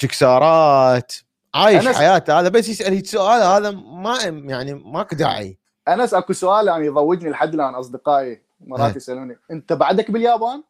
[0.01, 1.13] جكسارات.
[1.55, 5.59] عايش أنا س- حياته هذا بس يسأل سؤال هذا ما يعني ماكو داعي
[5.89, 8.97] أنس أكو سؤال يعني يضوجني لحد الآن أصدقائي مرات هاي.
[8.97, 10.63] يسألوني أنت بعدك باليابان؟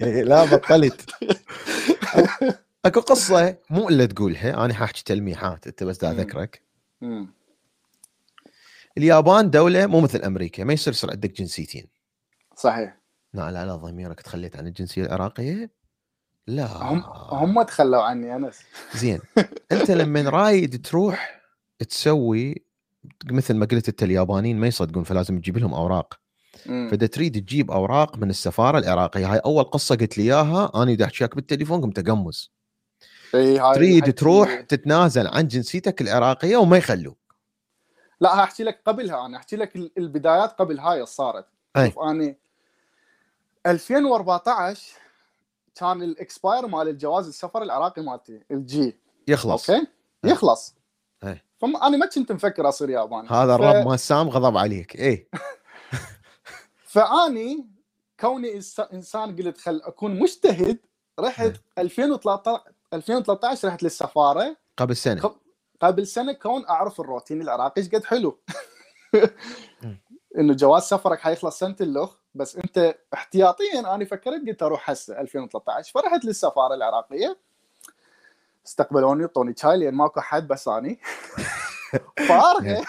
[0.00, 1.10] لا بطلت
[2.86, 6.10] أكو قصة مو إلا تقولها أنا حاحكي تلميحات أنت بس دا.
[6.10, 6.62] أذكرك.
[8.98, 11.86] اليابان دولة مو مثل أمريكا ما يصير يصير عندك جنسيتين
[12.56, 12.96] صحيح
[13.34, 15.70] لا لا ضميرك تخليت عن الجنسية العراقية
[16.46, 16.66] لا.
[16.82, 18.58] هم هم تخلوا عني انس
[18.94, 19.20] زين.
[19.72, 21.42] أنت لما رايد تروح
[21.88, 22.62] تسوي
[23.30, 26.14] مثل ما قلت أنت اليابانيين ما يصدقون فلازم تجيب لهم أوراق.
[26.64, 31.04] فإذا تريد تجيب أوراق من السفارة العراقية هاي أول قصة قلت لي إياها أنا دا
[31.04, 32.52] احكيك بالتليفون قمت اقمز
[33.74, 37.18] تريد تروح تتنازل عن جنسيتك العراقية وما يخلوك.
[38.20, 39.36] لا أحكي لك قبلها أنا.
[39.36, 41.46] أحكي لك ال- البدايات قبل هاي صارت.
[41.86, 42.34] شوف أنا
[43.66, 44.92] 2014
[45.76, 48.96] كان ال expire مال الجواز السفر العراقي مالتي ال G
[49.28, 49.70] يخلص.
[49.70, 49.86] okay؟
[50.24, 50.30] أي.
[50.30, 50.74] يخلص.
[51.24, 51.42] أي.
[51.58, 53.28] فما أنا ما كنت مفكر أصير ياباني.
[53.28, 54.96] هذا ف- الرب مال سام غضب عليك.
[54.96, 55.28] إيه.
[56.92, 57.66] فأني
[58.20, 58.60] كوني
[58.92, 60.78] إنسان قلت خل أكون مجتهد
[61.20, 62.62] رحت 2013
[62.94, 64.56] 2013 رحت للسفارة.
[64.76, 65.34] قبل سنة.
[65.80, 68.38] قبل سنة كون أعرف الروتين العراقي إيش قد حلو.
[70.38, 72.16] إنه جواز سفرك حيخلص سنة اللخ.
[72.36, 77.38] بس انت احتياطيا أنا فكرت قلت أروح هسه 2013 فرحت للسفارة العراقية.
[78.66, 80.98] استقبلوني اعطوني شاي لأن ماكو حد بس أني.
[82.28, 82.84] فارغة.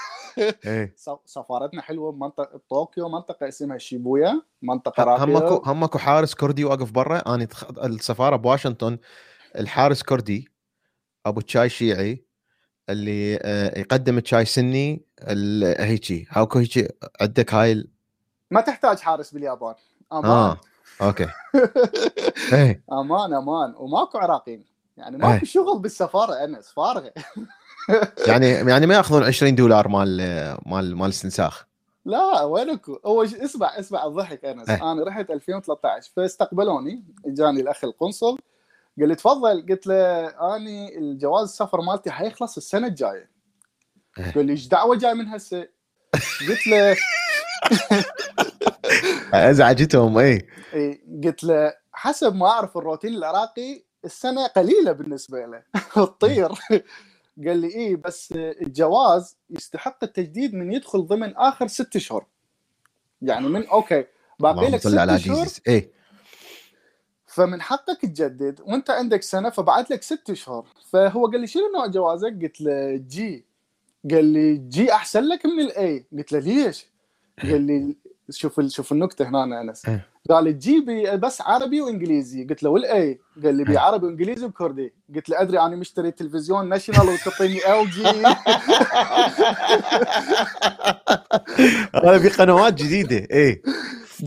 [0.66, 0.94] إيه.
[0.96, 5.34] س- سفارتنا حلوة بمنطقه طوكيو منطقة اسمها شيبويا منطقة هم راقية.
[5.34, 7.36] ماكو هم ماكو حارس كردي واقف برا.
[7.36, 7.64] أنا تخ...
[7.84, 8.98] السفارة بواشنطن
[9.56, 10.50] الحارس كردي
[11.26, 12.26] أبو الشاي شيعي
[12.90, 15.06] اللي آه، يقدم الشاي سني
[15.80, 16.28] هيجي.
[16.30, 16.88] هاكو هيجي
[17.22, 17.88] عندك هاي.
[18.52, 19.76] ما تحتاج حارس باليابان.
[20.14, 20.26] أمان.
[20.26, 20.58] آه
[21.02, 21.28] okay.
[22.54, 22.84] إيه.
[22.92, 23.74] أمان أمان.
[23.78, 24.66] وماكو عراقيين.
[24.98, 25.18] يعني.
[25.18, 27.14] ماكو شغل بالسفارة انس فارغه
[28.28, 30.18] يعني يعني ما يأخذون 20 دولار مال
[30.66, 31.68] مال مال استنساخ.
[32.06, 34.70] لا وينك اول شيء اسمع اسمع الضحك أنس.
[34.70, 34.92] إيه.
[34.92, 38.38] أنا رحت 2013 فاستقبلوني اجاني الاخ القنصل
[39.00, 39.66] قال لي تفضل.
[39.70, 43.30] قلت له أني الجواز السفر مالتي حيخلص السنة الجاية.
[44.20, 44.32] إيه.
[44.32, 45.68] قال لي إيش دعوة جاي من هسه؟
[46.50, 46.96] قلت له
[49.34, 55.64] ازعجتهم إي إيه، قلت له حسب ما أعرف الروتين العراقي السنة قليلة بالنسبة له
[56.06, 56.52] تطير
[57.46, 62.26] قال لي إيه بس الجواز يستحق التجديد من يدخل ضمن آخر ست اشهر
[63.22, 64.06] يعني من okay
[64.40, 65.92] باقي لك ست اشهر Jesus اي
[67.26, 71.88] فمن حقك تجدد وأنت عندك سنة فبقت لك ست اشهر فهو قال لي شنو نوع
[71.88, 73.46] جوازك؟ قلت له G
[74.12, 76.86] قال لي G أحسن لك من ال A قلت له ليش؟
[77.44, 77.96] قال لي
[78.30, 79.86] شوف ال- شوف النكتة هنا أنا أنس.
[79.86, 80.08] إيه.
[80.30, 82.44] قال لي G بي بس عربي وإنجليزي.
[82.46, 83.80] قلت له وال A قال لي بي إيه.
[83.80, 84.94] عربي وإنجليزي وكردي.
[85.16, 88.04] قلت له أدري أنا مشتري تلفزيون ناشونال وتعطيني ال G
[92.06, 93.28] هذا في قنوات جديدة.
[93.36, 93.62] اي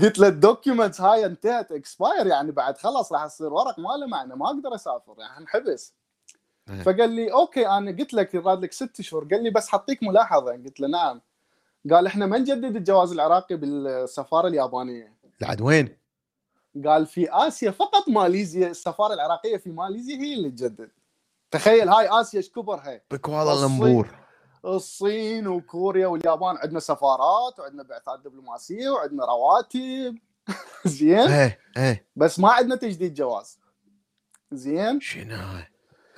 [0.02, 4.06] قلت له ال documents هاي انتهت expire يعني بعد خلاص راح يصير ورق ما له
[4.06, 5.94] معنى ما أقدر أسافر يعني حنحبس
[6.70, 6.82] إيه.
[6.82, 9.24] فقال لي okay أنا قلت لك يراد لك ست شهور.
[9.30, 10.52] قال لي بس حطيك ملاحظة.
[10.52, 11.20] قلت له نعم.
[11.90, 15.14] قال إحنا ما نجدد الجواز العراقي بالسفارة اليابانية.
[15.40, 15.96] لعد وين؟
[16.86, 20.90] قال في آسيا فقط ماليزيا السفارة العراقية في ماليزيا هي اللي تجدد.
[21.50, 24.08] تخيل هاي آسيا إيش كبرها بكوالالمبور
[24.64, 30.18] الصين وكوريا واليابان عندنا سفارات وعندنا بعثات دبلوماسية وعندنا رواتب.
[30.86, 32.06] زين؟ إيه إيه.
[32.16, 33.60] بس ما عندنا تجديد جواز.
[34.52, 35.36] زين؟ شنو؟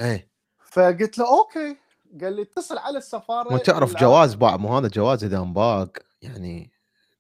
[0.00, 0.28] إيه.
[0.58, 1.76] فقلت له okay.
[2.20, 6.70] قال لي اتصل على السفارة مو تعرف جواز باع مو هذا جواز إذا انباق يعني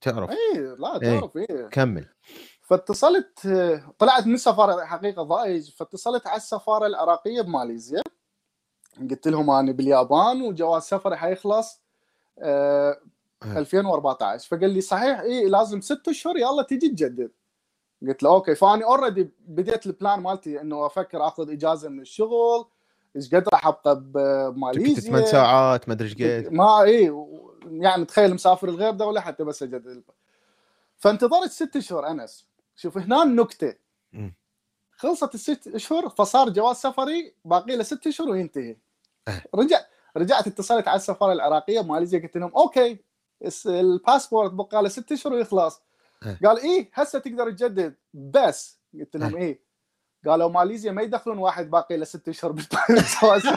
[0.00, 0.30] تعرف.
[0.30, 1.20] اي لا إيه.
[1.20, 1.66] تعرف إيه.
[1.66, 2.06] كمل.
[2.62, 3.48] فاتصلت
[3.98, 5.70] طلعت من السفارة حقيقة ضايج.
[5.70, 8.02] فاتصلت على السفارة العراقية بماليزيا.
[9.10, 11.82] قلت لهم أنا باليابان وجواز سفري حيخلص
[12.38, 13.02] إيه.
[13.44, 17.32] 2014 فقال لي صحيح اي لازم ست أشهر يلا تجي تجدد.
[18.02, 18.54] قلت له okay.
[18.54, 22.64] فاني already بديت ال plan مالتي إنه أفكر آخذ إجازة من الشغل.
[23.16, 26.14] إيش قد راح أبقى بماليزيا 8 ساعات ما أدري إيش
[26.46, 27.14] قد ما اي
[27.70, 30.02] يعني تخيل مسافر الغير دولة حتى بس اجدد
[30.98, 32.46] فانتظرت ست اشهر أنس
[32.76, 33.74] شوف هنا النكته.
[34.96, 38.76] خلصت الست اشهر فصار جواز سفري باقي له ست اشهر وينتهي
[39.28, 39.42] أه.
[39.54, 39.80] رجع
[40.16, 42.98] رجعت اتصلت على السفارة العراقية بماليزيا قلت لهم okay
[43.66, 45.82] الباسبورت بقى له ست اشهر ويخلص
[46.22, 46.38] أه.
[46.44, 49.38] قال إيه هسه تقدر تجدد بس قلت لهم أه.
[49.38, 49.60] إيه
[50.26, 53.42] قالوا ماليزيا ما يدخلون واحد باقي له ست أشهر بالجواز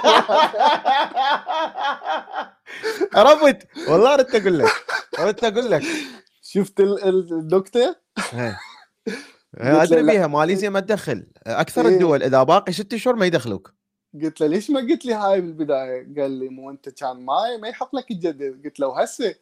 [3.16, 4.70] عرفت والله اردت أقول لك
[5.20, 5.84] اردت أقول لك
[6.42, 7.96] شفت ال- ال- النكتة؟
[8.34, 8.58] إيه.
[9.58, 10.04] أدري.
[10.04, 11.94] بيها ماليزيا ما تدخل أكثر إيه.
[11.94, 13.74] الدول إذا باقي ست أشهر ما يدخلوك
[14.24, 17.68] قلت له ليش ما قلت لي هاي بالبداية؟ قال لي مو أنت كان ما ما
[17.68, 19.36] يحط لك تجدد، قلت له هسه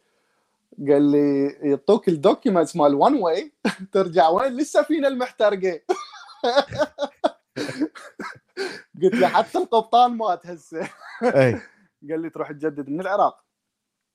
[0.88, 3.52] قال لي يعطوك ال documents مال one way
[3.92, 5.80] ترجع وين للسفينه المحترقه
[9.02, 10.88] قلت له حتى القبطان مات هسه
[11.22, 11.60] أي.
[12.10, 13.44] قال لي تروح تجدد من العراق.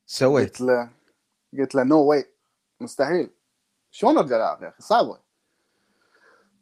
[0.06, 0.50] سويت.
[0.50, 0.90] قلت له
[1.60, 2.26] قلت له no way
[2.80, 3.30] مستحيل.
[3.92, 5.20] شلون ارجع العراق يا أخي؟ صعبه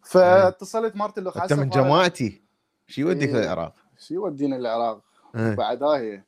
[0.04, 2.42] فاتصلت مرت الاخ أنت من جماعتي.
[2.88, 3.36] شو يوديك إيه.
[3.36, 5.02] للعراق؟ شو يودينا العراق.
[5.36, 5.56] إيه.
[5.56, 6.24] بعدها هي.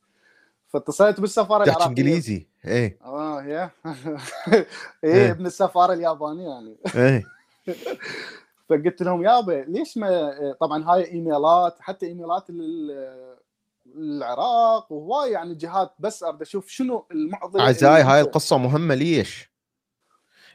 [0.68, 1.86] فاتصلت بالسفارة العراقية.
[1.86, 2.46] إنجليزي.
[2.64, 2.98] إيه.
[3.04, 3.70] آه يا.
[4.52, 4.66] إيه.
[5.04, 5.30] إيه.
[5.30, 6.76] ابن السفارة اليابانية يعني.
[6.96, 7.24] إيه.
[8.70, 12.46] فقلت لهم يابا ليش ما طبعا هاي إيميلات حتى إيميلات
[13.96, 19.50] العراق وهواي يعني جهات بس أريد أشوف شنو المعضلة اللي هاي القصة مهمة ليش؟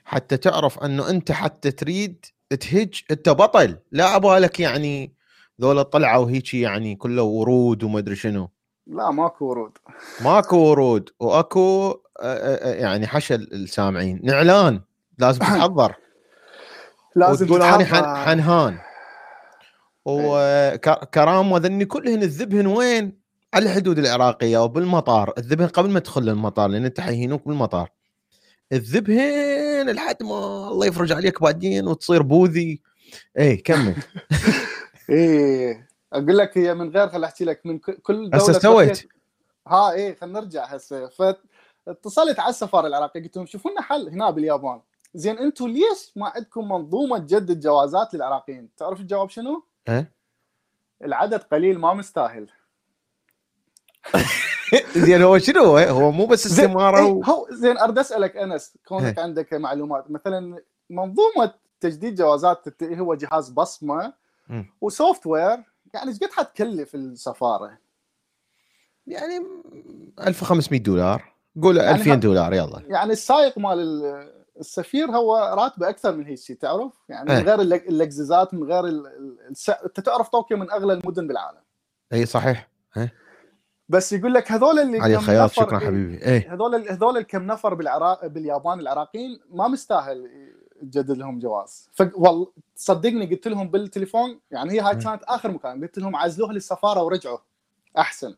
[0.05, 2.25] حتى تعرف إنه أنت حتى تريد
[2.59, 5.15] تهج أنت بطل لا ابالك يعني
[5.61, 8.49] ذولا طلعوا هيجي يعني كله ورود وما أدري شنو.
[8.87, 9.77] لا ماكو ورود.
[10.21, 14.19] ماكو ورود وأكو آه، آه، آه، يعني حشى السامعين.
[14.23, 14.81] نعلان
[15.19, 15.95] لازم تتحضر
[17.15, 18.77] لازم وتقول أنا حنهان.
[20.05, 23.19] وكرام وذني كلهن الذبهن وين؟
[23.53, 27.89] على الحدود العراقية وبالمطار، الذبهن قبل ما تدخل المطار لأن أنت حيهينوك بالمطار.
[28.73, 32.81] الذبهن لحد ما الله يفرج عليك بعدين وتصير بوذي.
[33.39, 33.95] اي كمل.
[35.09, 39.07] إيه أقول لك هي من غير خل أحكي لك من كل دولة هسه سويت
[39.67, 41.09] ها إيه خلينا نرجع هسه.
[41.85, 44.81] فاتصلت على السفارة العراقية قلت لهم شوفوا لنا حل هنا باليابان.
[45.15, 50.05] زين أنتم ليش ما عندكم منظومة تجدد جوازات للعراقيين تعرف الجواب شنو ها؟
[51.03, 52.49] العدد قليل ما مستاهل
[54.97, 57.23] زين هو شنو هو؟ مو بس زين استمارة إيه و...
[57.23, 59.23] هو زين ارد أسألك أنس كونك إيه.
[59.23, 64.13] عندك معلومات مثلا منظومة تجديد جوازات هو جهاز بصمة.
[64.81, 67.77] وسوفت وير يعني إيش قد حتكلف السفارة؟
[69.07, 69.45] يعني
[70.27, 75.89] 1500 دولار قول يعني 2000 ه- دولار يلا يعني السائق مال ال- السفير هو راتبه
[75.89, 77.43] أكثر من هيك تعرف؟ يعني من إيه.
[77.43, 78.85] غير اللك- اللكززات من غير
[79.49, 79.69] الس...
[79.69, 81.61] أنت تعرف طوكيو من أغلى المدن بالعالم.
[82.13, 82.69] اي صحيح.
[83.89, 86.21] بس يقول لك هذول اللي علي نفر- شكرا حبيبي.
[86.25, 86.53] إيه.
[86.53, 90.29] هذول هذول الكم نفر بالعراق باليابان العراقيين ما مستاهل
[90.81, 91.89] تجدد لهم جواز.
[91.93, 92.03] ف...
[92.15, 94.95] والله صدقني قلت لهم بالتليفون يعني هي هاي.
[94.95, 95.81] كانت آخر مكان.
[95.81, 97.37] قلت لهم عزلوها للسفارة ورجعوا.
[97.97, 98.35] أحسن.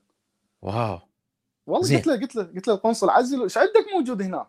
[0.62, 1.00] واو.
[1.68, 1.98] والله زين.
[1.98, 4.48] قلت له قلت له قلت له القنصل عزل إيش عندك موجود هنا؟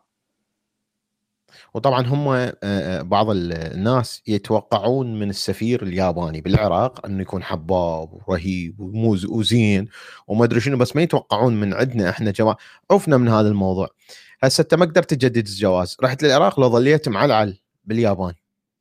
[1.74, 8.12] وطبعا هم آه، آه، بعض ال- الناس يتوقعون من السفير الياباني بالعراق إنه يكون حباب
[8.28, 9.88] ورهيب وموز وزين
[10.28, 12.56] وما أدري شنو بس ما يتوقعون من عندنا إحنا جماعة.
[12.90, 13.88] عفنا من هذا الموضوع.
[14.42, 15.96] هسه أنت ما قدرت تجدد الجواز.
[16.02, 18.34] رحت للعراق لو ظليت معلق باليابان؟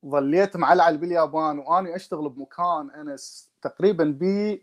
[0.05, 4.57] ظليت معلق باليابان وأني أشتغل بمكان إنه تقريبا ب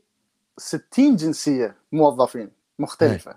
[0.58, 3.36] 60 جنسية موظفين مختلفة.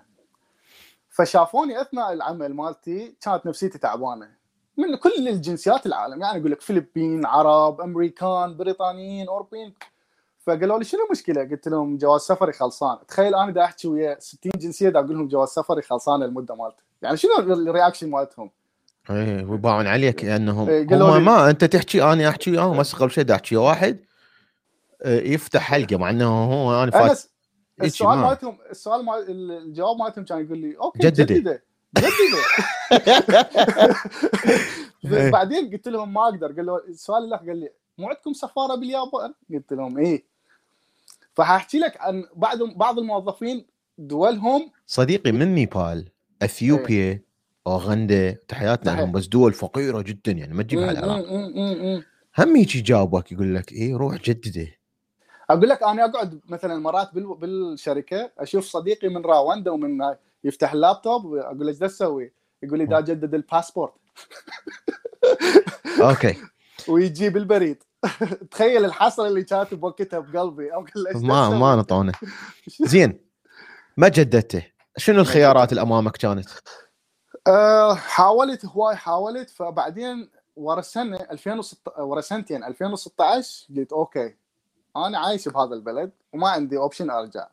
[1.10, 4.37] فشافوني أثناء العمل مالتي كانت نفسيتي تعبانة.
[4.78, 6.22] من كل الجنسيات العالم.
[6.22, 9.74] يعني أقول لك فلبين عرب أمريكان بريطانيين أوروبيين.
[10.40, 14.52] فقالوا لي شنو المشكلة؟ قلت لهم جواز سفري خلصان تخيل أنا دا أحكي ويا 60
[14.56, 18.50] جنسية دا أقول لهم جواز سفري خلصان المده مالته يعني شنو ال reaction مالتهم؟
[19.10, 23.10] إيه ويباعون عليك لانهم إيه، قالوا هم ما أنت تحكي أنا أحكي آه بس قبل
[23.10, 23.98] شيء دا أحكي واحد.
[25.02, 27.22] آه، يفتح حلقة مع إنه هو أنا فات
[27.82, 31.62] السؤال ما- مالتهم السؤال مال الجواب مالتهم كان يقول لي أوكي جدده.
[35.12, 35.30] إيه.
[35.30, 39.34] بعدين قلت لهم ما أقدر قال له السؤال اللي قال لي مو عندكم سفارة باليابان؟
[39.54, 40.24] قلت لهم إيه
[41.34, 43.66] فحاحكي لك عن بعض بعض الموظفين
[43.98, 46.08] دولهم صديقي من نيبال
[46.42, 47.22] أثيوبيا
[47.66, 48.90] أوغندا تحياتنا.
[49.00, 52.02] لهم بس دول فقيرة جدا يعني ما تجيبها مم، العراق مم.
[52.38, 54.68] هم يجي يجاوبك يقول لك إيه روح جدده
[55.50, 60.72] أقول لك أنا أقعد مثلا مرات بال- بالشركة أشوف صديقي من راوندا ومن هاي يفتح
[60.72, 63.92] اللابتوب أقول له إيش تسوي؟ يقول لي دا أجدد ال passport
[66.00, 66.36] okay.
[66.88, 67.82] ويجيب البريد.
[68.50, 70.72] تخيل الحسره اللي كانت بوقتها بقلبي.
[70.72, 72.12] أقول له إيش دا ما؟ ما نطونه.
[72.80, 73.20] زين.
[73.96, 74.66] ما جددته.
[74.96, 76.48] شنو الخيارات اللي امامك كانت؟
[77.46, 84.34] أه حاولت هواي حاولت فبعدين ورا السنة 2006 ورا سنتين 2016 قلت okay
[84.96, 87.48] أنا عايش بهذا البلد وما عندي option أرجع.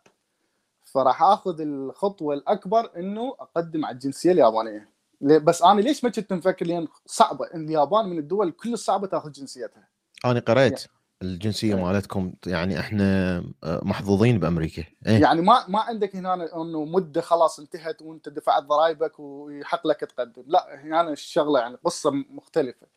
[0.95, 4.89] فراح آخذ الخطوة الأكبر إنه أقدم على الجنسية اليابانية.
[5.21, 9.31] بس أنا ليش ما كنت مفكر لأن صعبة إن اليابان من الدول كل الصعبة تأخذ
[9.31, 9.87] جنسيتها؟
[10.25, 10.85] أنا قريت
[11.21, 11.83] الجنسية إيه.
[11.83, 14.83] مالتكم يعني إحنا آه، محظوظين بأمريكا.
[15.07, 15.21] إيه.
[15.21, 20.43] يعني ما ما عندك هنا إنه مدة خلاص انتهت وأنت دفعت ضرائبك ويحق لك تقدم.
[20.47, 22.87] لا هنا الشغلة يعني قصة مختلفة.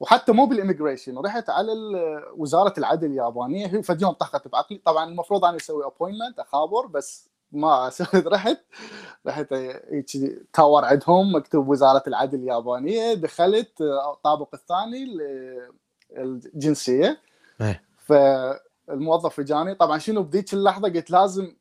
[0.00, 1.72] وحتى مو بال immigration رحت على
[2.36, 4.78] وزارة العدل اليابانية هي فد يوم طخت بعقلي.
[4.84, 8.60] طبعا المفروض أنا أسوي appointment أخابر بس ما سويت رحت
[9.26, 9.54] رحت
[10.52, 15.06] tower عندهم مكتوب وزارة العدل اليابانية دخلت الطابق الثاني
[16.16, 17.20] الجنسية.
[17.60, 17.82] إيه.
[17.98, 19.74] فالموظف اجاني.
[19.74, 21.56] طبعا شنو بذيك اللحظة؟ قلت لازم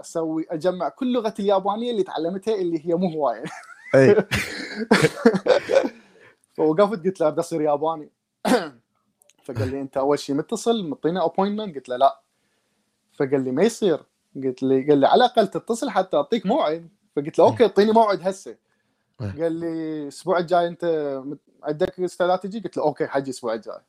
[0.00, 3.44] أسوي أجمع كل لغة اليابانية اللي تعلمتها اللي هي مو هواية.
[3.94, 4.28] إيه.
[6.56, 8.10] فوقفت قلت له بدي أصير ياباني.
[9.44, 12.20] فقال لي أنت أول شيء متصل مطينا appointment قلت له لا.
[13.12, 14.02] فقال لي ما يصير.
[14.36, 16.88] قلت لي قال لي على الأقل تتصل حتى أعطيك موعد.
[17.16, 18.56] فقلت له okay أعطيني موعد هسه.
[19.20, 19.42] إيه.
[19.42, 20.84] قال لي الأسبوع الجاي أنت
[21.62, 23.80] عندك استعداد تجي قلت له أوكي حجي الأسبوع الجاي.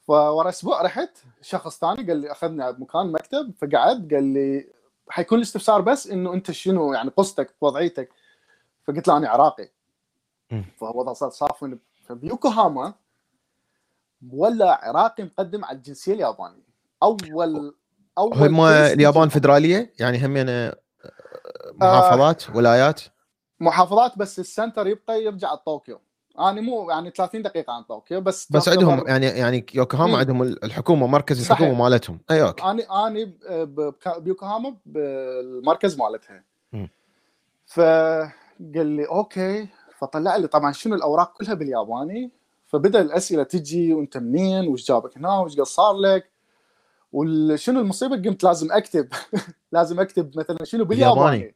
[0.00, 3.54] فورا أسبوع رحت شخص ثاني قال لي أخذني بمكان مكتب.
[3.58, 4.72] فقعد قال لي
[5.08, 8.08] حيكون الاستفسار بس إنه أنت شنو يعني قصتك وضعيتك.
[8.84, 9.68] فقلت له أنا عراقي.
[10.76, 12.94] فهو صار صافن فبيوكوهاما
[14.32, 16.70] ولا عراقي مقدم على الجنسية اليابانية.
[17.02, 17.74] أول
[18.18, 20.76] أول هم اليابان فدرالية يعني هم يعني
[21.74, 23.00] محافظات ولايات.
[23.60, 26.00] محافظات بس ال center يبقى يرجع طوكيو.
[26.38, 31.06] أنا مو يعني 30 دقيقة عن طوكيو بس بس عندهم يعني يعني يوكوهاما عندهم الحكومة
[31.06, 31.80] مركز الحكومة صحيح.
[31.80, 32.20] مالتهم.
[32.30, 32.64] أي okay.
[32.64, 33.32] أنا أنا
[34.18, 36.44] بيوكوهاما بالمركز مالتها.
[37.66, 42.30] فقال لي okay فطلع لي طبعا شنو الأوراق كلها بالياباني.
[42.66, 46.30] فبدأ الأسئلة تجي وأنت منين؟ وش جابك هنا؟ وشقد صار لك؟
[47.12, 49.08] وشنو المصيبة؟ قمت لازم أكتب.
[49.72, 51.54] لازم أكتب مثلا شنو بالياباني.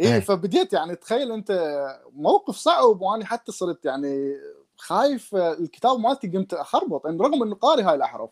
[0.00, 1.76] اي فبديت يعني تخيل أنت
[2.12, 4.34] موقف صعب وأنا حتى صرت يعني
[4.76, 7.04] خايف الكتابة مالتي قمت أخربط.
[7.06, 8.30] يعني رغم إنه قاري هاي الأحرف.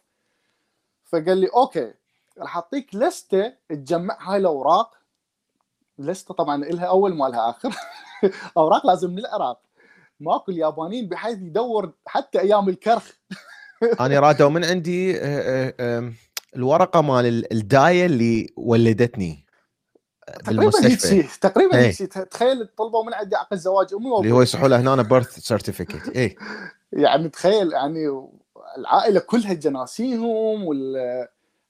[1.05, 1.95] فقال لي okay
[2.38, 4.94] راح أعطيك لستة تجمع هاي الأوراق.
[5.98, 7.74] لستة طبعا لها أول ما لها آخر.
[8.57, 9.61] أوراق لازم من العراق.
[10.20, 13.12] ماكو اليابانيين بحيث يدور حتى أيام الكرخ.
[14.00, 16.12] أنا رادوا من عندي آه، آه،
[16.57, 19.44] الورقة مال الداية اللي ولدتني
[20.46, 21.22] بالمستشفى.
[21.40, 22.07] تقريبا هيك شيء.
[22.07, 26.36] تخيل طلبوا من عندي عقد زواج أمي اللي هو يصحوا له هنا birth certificate اي
[26.92, 28.28] يعني تخيل يعني
[28.78, 30.64] العائلة كلها جناسيهم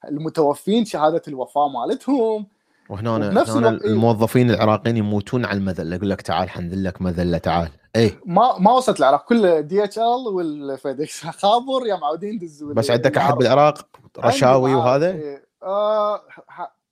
[0.05, 2.47] والمتوفين شهادة الوفاة مالتهم.
[2.93, 7.69] وهنا هنا الموظفين العراقيين يموتون على المذله يقول لك تعال حنذل لك مذله تعال.
[7.97, 9.25] اي ما ما وصلت العراق.
[9.25, 13.87] كله DHL وال FedEx خابر يا معودين دزوا بس عندك أحد بالعراق؟
[14.19, 15.47] رشاوي وهذا؟ إيه.
[15.63, 16.21] آه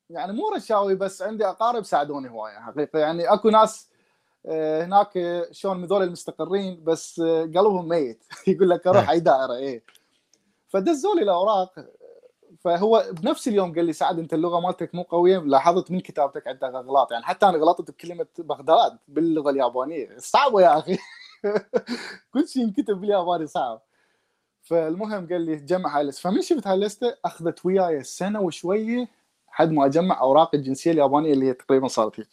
[0.09, 2.99] يعني مو رشاوي بس عندي أقارب ساعدوني هواية حقيقة.
[2.99, 3.89] يعني أكو ناس
[4.45, 5.09] آه هناك
[5.51, 8.23] شلون من المستقرين بس آه قلبهم ميت.
[8.47, 9.83] يقول لك أروح أي دائرة إيه.
[10.67, 11.73] فدزوا لي الأوراق.
[12.63, 16.63] فهو بنفس اليوم قال لي سعد أنت اللغة مالتك مو قوية لاحظت من كتابتك عندك
[16.63, 17.11] أغلاط.
[17.11, 20.17] يعني حتى أنا غلطت بكلمة بغداد باللغة اليابانية.
[20.17, 20.97] صعبة يا أخي.
[22.33, 23.81] كل شيء ينكتب بالياباني صعب.
[24.61, 29.07] فالمهم قال لي جمع هاي اللسته فمن شفت هاي اللسته أخذت وياي سنة وشوية
[29.47, 32.29] حد ما أجمع أوراق الجنسية اليابانية اللي هي تقريبا صارت هيك.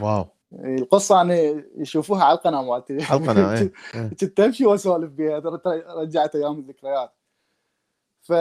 [0.00, 0.26] واو.
[0.52, 3.04] القصة أنا يشوفوها على القناة مالتي.
[3.04, 3.72] على القناة إيه.
[4.20, 5.38] كنت أمشي وأسولف بها
[5.88, 7.12] رجعت أيام الذكريات.
[8.28, 8.32] ف.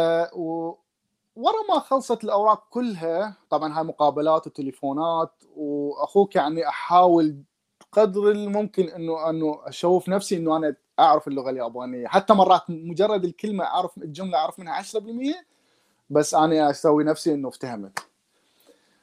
[1.36, 7.44] ورا ما خلصت الأوراق كلها طبعا هاي مقابلات وتليفونات وأخوك يعني أحاول
[7.92, 12.08] قدر الممكن إنه إنه أشوف نفسي إنه أنا أعرف اللغة اليابانية.
[12.08, 15.46] حتى مرات مجرد الكلمة أعرف الجملة أعرف منها 10%
[16.10, 18.00] بس أنا أسوي نفسي إنه افتهمت.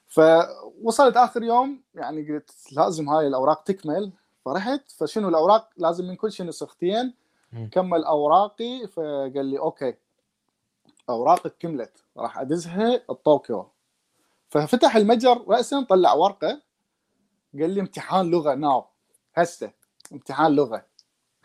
[0.09, 4.13] فوصلت آخر يوم يعني قلت لازم هاي الأوراق تكمل.
[4.45, 7.15] فرحت فشنو الأوراق؟ لازم من كل شيء نسختين
[7.73, 8.87] كمل أوراقي.
[8.87, 9.95] فقال لي أوكي.
[11.09, 12.05] أوراقك كملت.
[12.17, 13.71] راح أدزها الطوكيو.
[14.49, 16.63] ففتح المتجر راسا طلع ورقة
[17.61, 18.87] قال لي امتحان لغة now.
[19.35, 19.71] هسه
[20.13, 20.87] امتحان لغة.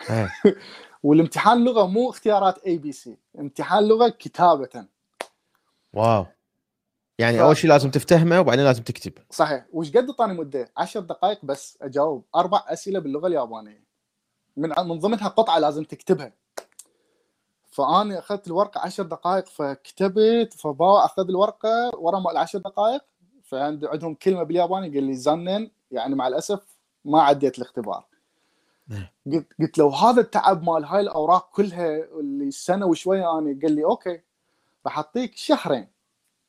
[0.10, 0.32] إيه.
[1.04, 4.86] والامتحان لغة مو اختيارات A B C امتحان لغة كتابة.
[5.94, 6.26] wow.
[7.20, 7.42] يعني ف...
[7.42, 9.14] أول شيء لازم تفتهمه وبعدين لازم تكتب.
[9.30, 9.66] صحيح.
[9.74, 12.26] وشقد طاني مدة؟ 10 دقائق بس أجاوب.
[12.36, 13.84] أربع أسئلة باللغة اليابانية.
[14.58, 16.34] من من ضمنها قطعة لازم تكتبها.
[17.80, 23.02] فانا أخذت الورقة 10 دقائق فكتبت فباو أخذ الورقة ورا ما العشر دقائق
[23.44, 26.60] فعند عندهم كلمة بالياباني قال لي 残念 يعني مع الأسف
[27.06, 28.06] ما عديت الاختبار.
[28.88, 29.08] نعم.
[29.26, 33.84] قلت قلت لو هذا التعب مال هاي الأوراق كلها اللي سنة وشوية أنا قال لي
[33.84, 34.22] okay
[34.86, 35.88] راح أعطيك شهرين.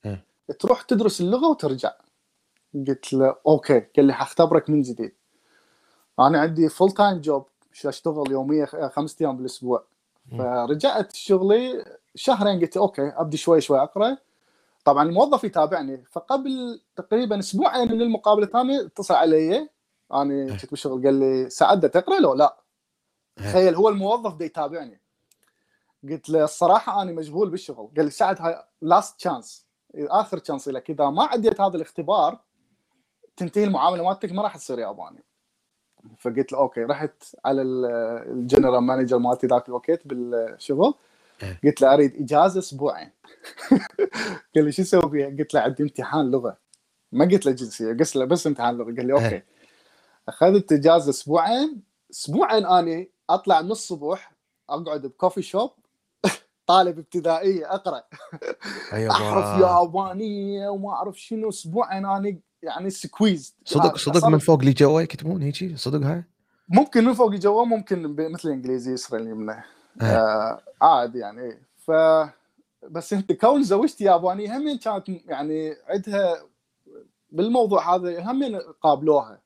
[0.05, 0.19] نعم.
[0.59, 1.93] تروح تدرس اللغة وترجع.
[2.89, 5.13] قلت له okay قال لي حختبرك من جديد.
[6.19, 7.47] أنا عندي full time job
[7.85, 9.85] أشتغل يوميا خمسة أيام بالأسبوع.
[10.39, 14.17] فرجعت شغلي شهرين قلت okay أبدي شوي شوي أقرأ.
[14.85, 16.05] طبعا الموظف يتابعني.
[16.05, 19.69] فقبل تقريبا أسبوعين من المقابلة الثانية اتصل علي.
[20.13, 20.51] أنا إيه.
[20.51, 22.57] كنت بالشغل قال لي سعد تقرأ لو لا؟
[23.39, 23.45] إيه.
[23.45, 25.01] تخيل هو الموظف ده يتابعني.
[26.11, 27.91] قلت له الصراحة أنا مشغول بالشغل.
[27.97, 30.91] قال لي سعد هاي last chance آخر chance لك.
[30.91, 32.39] إذا ما عديت هذا الاختبار
[33.37, 35.25] تنتهي المعاملة مالتك ما راح تصير ياباني
[36.19, 40.95] فقلت له okay رحت على ال general manager مالتي ذاك الوقت بالشغل
[41.43, 41.61] إيه.
[41.65, 43.11] قلت له أريد إجازة أسبوعين
[44.55, 46.57] قال لي شو أسوي فيها؟ قلت له عندي امتحان لغة
[47.13, 49.45] ما قلت له جنسية قلت له بس امتحان لغة قال لي okay إيه.
[50.29, 54.33] أخذت إجازة أسبوعين أسبوعين أني أطلع من الصبح
[54.71, 55.71] أقعد ب coffee shop
[56.67, 58.05] طالب ابتدائية أقرأ
[58.93, 59.13] أيوة.
[59.13, 65.01] احرف يابانية وما أعرف شنو أسبوعين أني يعني squeeze صدق صدق من فوق لي جوا
[65.01, 66.25] يكتبون هيجي؟ صدق هاي؟
[66.69, 69.65] ممكن من فوق جوا ممكن مثل الانجليزي يسرى اليمنى.
[70.01, 70.05] آه.
[70.05, 71.63] آه عادي يعني.
[71.77, 71.91] ف
[72.91, 76.43] بس انت كون زوجتي يابانية هم كانت يعني عندها
[77.33, 79.41] بالموضوع هذا هم قابلوها.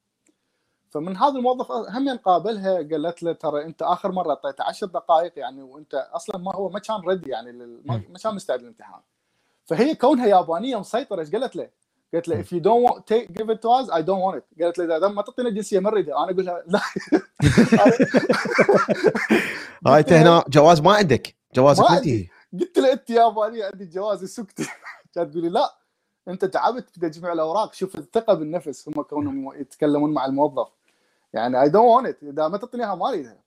[0.91, 5.62] فمن هذا الموظف هم قابلها قالت له ترى أنت آخر مرة اعطيته 10 دقائق يعني
[5.62, 7.53] وأنت أصلا ما هو ما كان ريدي يعني
[7.85, 9.01] ما كان مستعد للامتحان.
[9.67, 11.69] فهي كونها يابانية مسيطرة إيش قالت له؟
[12.15, 14.62] قالت له if you don't want, take, give it to us I don't want it.
[14.62, 16.81] قالت له إذا ما تعطينا جنسية ما نريدها أنا أقول لها لا.
[19.87, 21.37] هاي انت هنا جواز ما عندك.
[21.55, 21.97] جوازك ما
[22.61, 24.69] قلت له أنت يابانيه عندي جواز سكتي
[25.15, 25.75] كانت تقول لي لا.
[26.29, 27.75] أنت تعبت في تجميع الأوراق.
[27.75, 28.89] شوف الثقة بالنفس.
[28.89, 30.69] هم كونهم يتكلمون مع الموظف.
[31.33, 33.44] يعني I don't وانت إذا ما تعطيني إياها ما أريدها.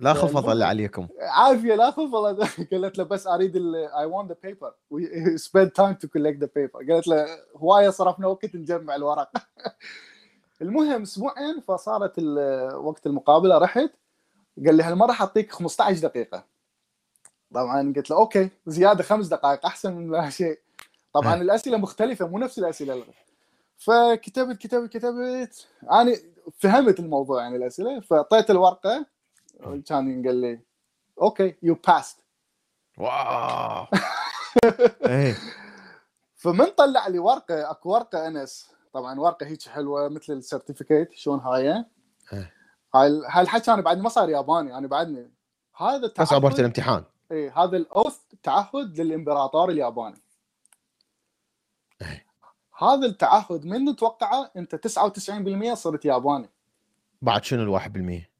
[0.00, 1.08] لا خف الله عليكم.
[1.20, 6.08] عافية لا والله قالت له بس أريد I want the paper we spend time to
[6.08, 7.26] collect the paper قالت له
[7.56, 9.30] هواية صرفنا وقت نجمع الورق.
[10.62, 12.18] المهم أسبوعين فصارت
[12.74, 13.90] وقت المقابلة رحت.
[14.66, 16.44] قال لي هالمرة حاعطيك 15 دقيقة.
[17.54, 20.58] طبعا قلت له okay زيادة خمس دقائق أحسن من لا شيء.
[21.12, 21.34] طبعا.
[21.42, 23.04] الأسئلة مختلفة مو نفس الأسئلة اللي-
[23.78, 25.66] فكتبت كتبت كتبت.
[25.92, 26.16] أنا
[26.58, 29.06] فهمت الموضوع يعني الأسئلة فأعطيت الورقة.
[29.86, 30.60] كان قال لي
[31.20, 32.24] okay you passed
[32.98, 33.86] wow.
[35.06, 35.36] إيه.
[36.34, 38.70] فمن طلع لي ورقة أكو ورقة إنس.
[38.92, 42.52] طبعا ورقة هيك حلوة مثل ال certificate شلون هاي إيه.
[42.94, 45.30] هاي هاي الحكي أنا بعد ما صار ياباني أنا بعدني.
[45.76, 47.04] هذا بس عبرت الامتحان.
[47.32, 50.22] اي هذا ال oath تعهد للإمبراطور الياباني.
[52.02, 52.26] إيه.
[52.78, 56.50] هذا التعهد من توقعه أنت 99% صرت ياباني.
[57.22, 58.30] بعد شنو الواحد بالمية؟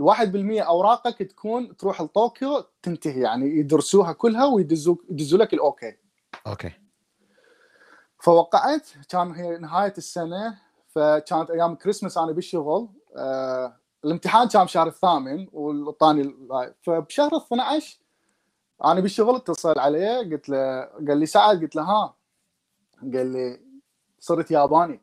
[0.00, 5.96] الواحد بالمية أوراقك تكون تروح لطوكيو تنتهي يعني يدرسوها كلها ويدزوك يدزوا لك ال okay.
[6.46, 6.72] okay.
[8.20, 15.48] فوقعت كان هي نهاية السنة فكانت أيام كريسماس أنا بالشغل آه الامتحان كان بشهر الثامن
[15.52, 17.98] والثاني ال- فبشهر 12
[18.84, 22.14] أنا بالشغل اتصل عليه قلت له قال لي سعد قلت له ها.
[23.02, 23.60] قال لي
[24.20, 25.00] صرت ياباني.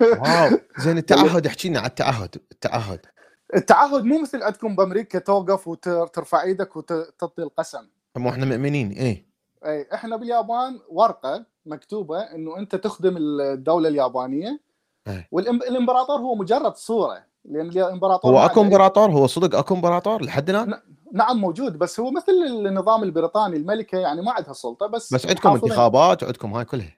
[0.00, 2.36] واو زين التعهد احكي لنا على التعهد.
[2.52, 3.06] التعهد.
[3.54, 7.86] التعهد مو مثل عندكم بأمريكا توقف وترفع إيدك وتعطي القسم.
[8.16, 9.26] مو إحنا مؤمنين إيه.
[9.64, 14.60] اي إحنا باليابان ورقة مكتوبة إنه أنت تخدم الدولة اليابانية.
[15.08, 15.28] أي.
[15.32, 20.80] والامبراطور هو مجرد صورة لأن الامبراطور هو أكو إمبراطور؟ هو صدق أكو إمبراطور؟ لحد الآن؟
[21.12, 25.50] نعم موجود بس هو مثل النظام البريطاني الملكة يعني ما عندها سلطة بس بس عندكم
[25.50, 26.96] انتخابات وعندكم هاي كلها.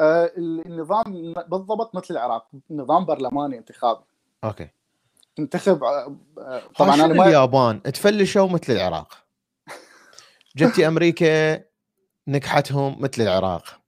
[0.00, 4.04] آه النظام بالضبط مثل العراق نظام برلماني انتخابي.
[4.44, 4.68] okay.
[5.36, 9.24] تنتخب آه، آه، طبعا طبعا أنا ما اليابان تفلشوا مثل العراق.
[10.56, 11.64] جتي أمريكا
[12.28, 13.80] نكحتهم مثل العراق.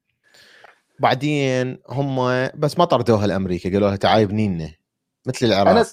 [0.99, 4.71] بعدين هم بس ما طردوها لأمريكا قالوا لها تعاي بنينا
[5.27, 5.69] مثل العراق.
[5.69, 5.87] أنا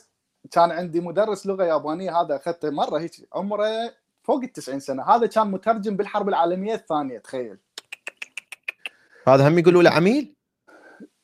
[0.52, 3.94] كان عندي مدرس لغة يابانية هذا أخذته مرة هيك عمره
[4.24, 5.04] فوق ال 90 سنة.
[5.04, 7.58] هذا كان مترجم بالحرب العالمية الثانية تخيل.
[9.28, 10.36] هذا هم يقولوا له عميل؟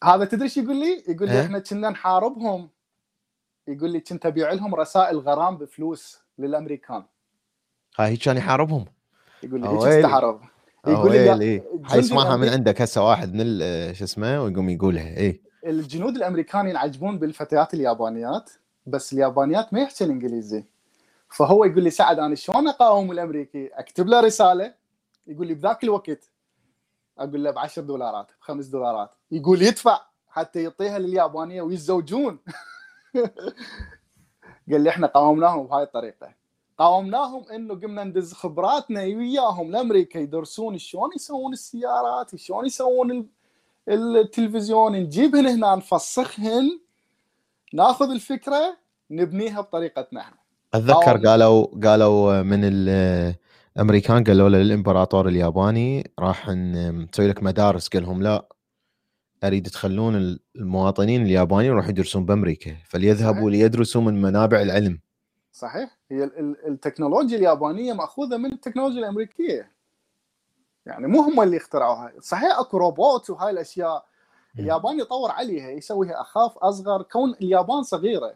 [0.04, 2.70] هذا تدري إيش يقول لي؟ يقول لي؟ إحنا كنا نحاربهم.
[3.70, 7.04] يقول لي كنت أبيع لهم رسائل غرام بفلوس للأمريكان.
[7.98, 8.86] هاي كان يحاربهم؟
[9.44, 9.68] يقول لي.
[9.68, 10.42] هيك استحرب
[10.88, 13.60] يقول لي الجندي حيسمعها من عندك هسه واحد من
[13.94, 15.18] شو اسمه ويقوم يقولها.
[15.18, 15.42] إيه.
[15.66, 18.50] الجنود الأمريكان ينعجبون بالفتيات اليابانيات
[18.86, 20.66] بس اليابانيات ما يحكي الإنجليزي.
[21.30, 24.74] فهو يقول لي سعد أنا شلون أقاوم الأمريكي؟ أكتب له رسالة.
[25.28, 26.32] يقول لي بذاك الوقت.
[27.18, 29.12] أقول له ب 10 دولارات ب 5 دولارات.
[29.32, 32.40] يقول يدفع حتى يعطيها لليابانية ويتزوجون.
[34.72, 36.34] قال لي إحنا قاومناهم بهاي الطريقة.
[36.78, 43.12] قاومناهم إنه قمنا ندز خبراتنا وياهم لأمريكا يدرسون شلون يسوون السيارات شلون يسوون
[43.90, 46.80] ال- التلفزيون نجيبهن هنا نفسخهن
[47.74, 48.78] ناخذ الفكرة
[49.12, 50.38] نبنيها بطريقتنا إحنا.
[50.74, 57.88] أتذكر قالوا قالوا من الأمريكان قالوا له للإمبراطور الياباني راح نسوي لك مدارس.
[57.90, 58.46] قال لهم لا
[59.44, 63.62] أريد تخلون المواطنين اليابانيين يروحوا يدرسون بأمريكا فليذهبوا صحيح.
[63.62, 65.00] ليدرسوا من منابع العلم.
[65.52, 65.98] صحيح.
[66.12, 69.72] هي ال- ال- التكنولوجيا اليابانية مأخوذة من التكنولوجيا الأمريكية.
[70.86, 72.14] يعني مو هم اللي اخترعوها.
[72.22, 74.06] صحيح أكو روبوت وهاي الأشياء.
[74.60, 77.02] اليابان يطور عليها يسويها أخاف أصغر.
[77.02, 78.36] كون اليابان صغيرة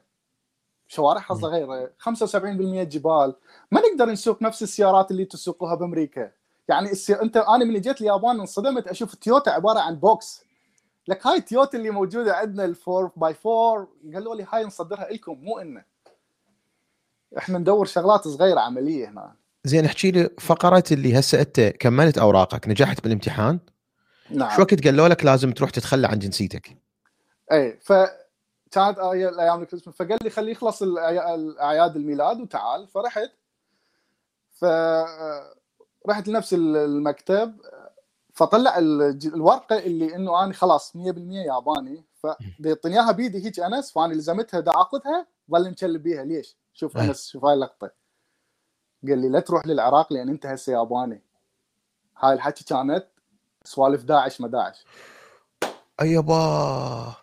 [0.87, 1.33] شوارعها.
[1.35, 3.35] صغيرة 75% جبال
[3.71, 6.31] ما نقدر نسوق نفس السيارات اللي تسوقوها بأمريكا.
[6.67, 7.13] يعني السي...
[7.13, 10.43] أنت أنا من جيت اليابان انصدمت أشوف تويوتا عبارة عن box.
[11.07, 15.33] لك هاي تويوتا اللي موجودة عندنا ال four by four قالوا لي هاي نصدرها لكم
[15.33, 15.85] مو إلنا
[17.37, 19.35] إحنا ندور شغلات صغيرة عملية هنا.
[19.63, 23.59] زين احكي لي فقره اللي هسه أنت كملت أوراقك نجحت بالامتحان.
[24.29, 24.55] نعم.
[24.55, 26.77] شو وقت قالوا لك لازم تروح تتخلى عن جنسيتك؟
[27.51, 29.01] اي فكانت آي-
[29.33, 30.83] الأيام الكريسماس فقال لي خليه يخلص
[31.61, 33.31] أعياد الميلاد وتعال فرحت.
[34.51, 34.65] ف
[36.09, 37.57] رحت لنفس ال- المكتب
[38.33, 42.03] فطلع الورقة اللي إنه أنا خلاص 100% ياباني
[42.61, 47.05] فيعطيني اياها بيدي هيك أنس فأنا لزمتها دا أخذها ظل مكلب بيها ليش؟ شوف أي.
[47.05, 47.91] أنس شوف هاي اللقطة.
[49.07, 51.21] قال لي لا تروح للعراق لأن أنت هسه ياباني.
[52.19, 53.05] هاي الحكي كانت
[53.63, 54.85] سوالف داعش ما داعش.
[56.01, 57.15] ايبا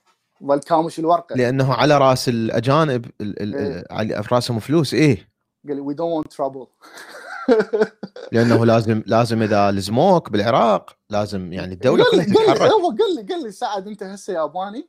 [0.45, 1.37] ظل كامش الورقة.
[1.37, 3.85] لأنه على رأس الأجانب ال- ال- إيه.
[3.91, 5.29] على رأسهم فلوس إيه.
[5.67, 6.67] قال لي we don't want trouble
[8.33, 12.71] لأنه لازم لازم إذا لزموك بالعراق لازم يعني الدولة كلها لي قال لي تتحرك.
[12.71, 14.89] قال لي قال لي سعد أنت هسه ياباني؟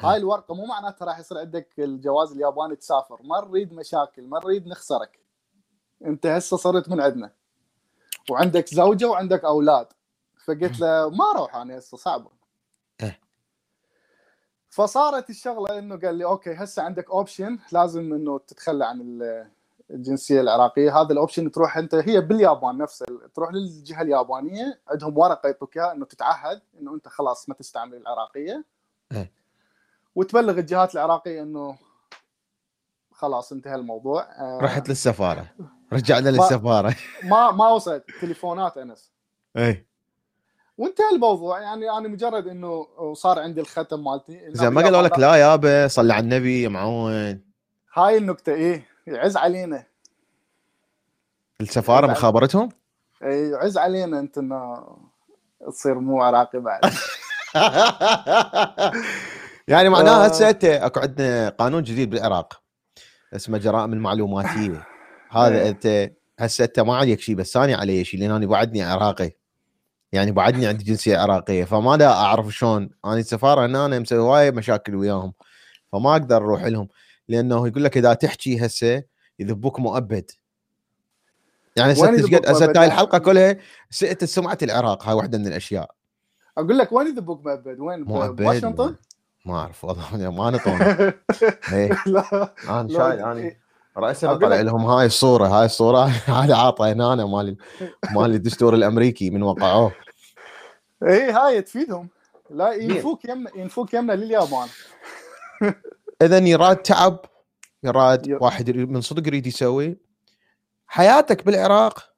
[0.00, 3.22] هاي الورقة مو معناتها راح يصير عندك الجواز الياباني تسافر.
[3.22, 5.18] ما نريد مشاكل ما نريد نخسرك.
[6.04, 7.32] أنت هسه صرت من عندنا.
[8.30, 9.86] وعندك زوجة وعندك أولاد.
[10.44, 12.36] فقلت له ما أروح أنا هسه صعبة.
[14.68, 19.20] فصارت الشغلة إنه قال لي okay هسه عندك option لازم إنه تتخلى عن
[19.90, 21.00] الجنسية العراقية.
[21.00, 25.92] هذا ال option تروح أنت هي باليابان نفسه تروح للجهة اليابانية عندهم ورقة يعطوك إياها
[25.92, 28.64] إنه تتعهد إنه أنت خلاص ما تستعمل العراقية.
[29.12, 29.32] إيه.
[30.14, 31.78] وتبلغ الجهات العراقية إنه
[33.12, 34.22] خلاص انتهى الموضوع.
[34.22, 35.46] آه، رحت للسفارة.
[35.92, 36.96] رجعنا للسفارة.
[37.24, 38.04] ما ما وصلت.
[38.20, 39.12] تليفونات أنس.
[39.56, 39.86] اي
[40.78, 41.60] وانتهى الموضوع.
[41.60, 44.40] يعني أنا مجرد إنه صار عندي الختم مالتي.
[44.48, 47.40] زين ما قالوا لك لا يابا صلي على النبي يا معون.
[47.94, 48.95] هاي النكته إيه.
[49.06, 49.84] يعز علينا.
[51.60, 52.12] السفارة لا.
[52.12, 52.68] مخابرتهم؟
[53.22, 54.86] إيه، يعز علينا أنت إنه
[55.68, 56.80] تصير مو عراقي بعد.
[59.68, 60.26] يعني معناها آه.
[60.26, 62.62] هسه أنت أكو عندنا قانون جديد بالعراق
[63.36, 64.86] اسمه جرائم المعلوماتية.
[65.30, 65.68] هذا.
[65.68, 69.30] أنت هسه أنت ما عليك شيء بس ثاني علي شيء لأن أنا بعدني عراقي.
[70.12, 72.90] يعني بعدني عندي جنسية عراقية فما دا أعرف شلون.
[73.04, 75.32] أنا السفارة هنا أنا مسوي وايد مشاكل وياهم
[75.92, 76.88] فما أقدر أروح لهم.
[77.28, 79.02] لأنه يقول لك إذا تحكي هسه
[79.38, 80.30] يذبوك مؤبد.
[81.76, 83.56] يعني هسه؟ هاي الحلقة كلها
[83.90, 85.90] سئت سمعة العراق هاي واحدة من الأشياء.
[86.58, 88.96] أقول لك وين يذبوك مؤبد؟ وين؟ مؤبد؟ بواشنطن؟
[89.46, 90.48] ما أعرف والله ما
[91.72, 92.02] إيه.
[92.06, 92.54] لا.
[92.68, 93.52] أنا لا، شايل أنا
[93.96, 96.04] راسا أقول طلع لهم هاي الصورة هاي الصورة
[96.38, 97.56] هذه عاطه هنا أنا مال
[98.10, 99.92] مال الدستور الأمريكي من وقعوه.
[101.02, 102.08] اي هاي تفيدهم.
[102.50, 104.68] لا ينفوك يمنا ينفوك يمنا لليابان
[106.22, 107.20] إذا يراد تعب
[107.82, 108.42] يراد يب.
[108.42, 109.96] واحد من صدق يريد يسوي
[110.86, 112.12] حياتك بالعراق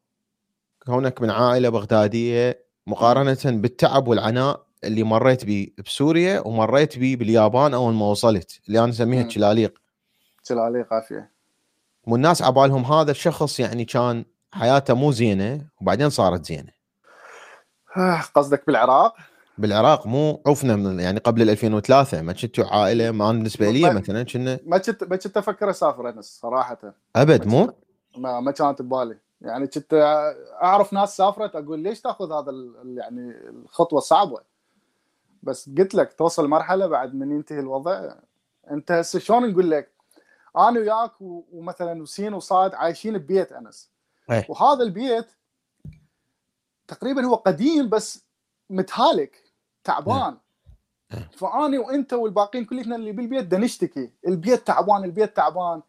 [0.86, 7.94] كونك من عائلة بغدادية مقارنة بالتعب والعناء اللي مريت به بسوريا ومريت به باليابان أول
[7.94, 9.22] ما وصلت اللي أنا أسميها.
[9.22, 9.78] تشلاليق
[10.51, 11.30] عليه قافيه
[12.07, 16.78] والناس عبالهم هذا الشخص يعني كان حياته مو زينة وبعدين صارت زينة
[17.96, 19.16] آه، قصدك بالعراق؟
[19.59, 24.22] بالعراق مو عفنا من يعني قبل ال 2003 ما كنتوا عائلة ما بالنسبة لي مثلا
[24.22, 26.94] كنا ما كنت ما كنت أفكر أسافر انس صراحة.
[27.16, 27.72] أبد مو؟
[28.16, 29.18] ما ما كانت ببالي.
[29.40, 29.94] يعني كنت
[30.62, 32.52] أعرف ناس سافرت أقول ليش تأخذ هذا
[32.84, 34.40] يعني الخطوة صعبه
[35.42, 38.14] بس قلت لك توصل مرحلة بعد من ينتهي الوضع.
[38.70, 39.90] أنت هسه شلون نقول لك؟
[40.56, 43.90] أنا وياك ومثلا وسين وصاد عايشين ببيت أنس.
[44.30, 44.46] إيه.
[44.48, 45.26] وهذا البيت
[46.88, 48.24] تقريبا هو قديم بس
[48.70, 49.47] متهالك.
[49.89, 50.36] تعبان.
[51.14, 51.30] إيه.
[51.36, 54.11] فأني وأنت والباقيين كلنا اللي بالبيت دا نشتكي.
[54.26, 55.82] البيت تعبان البيت تعبان.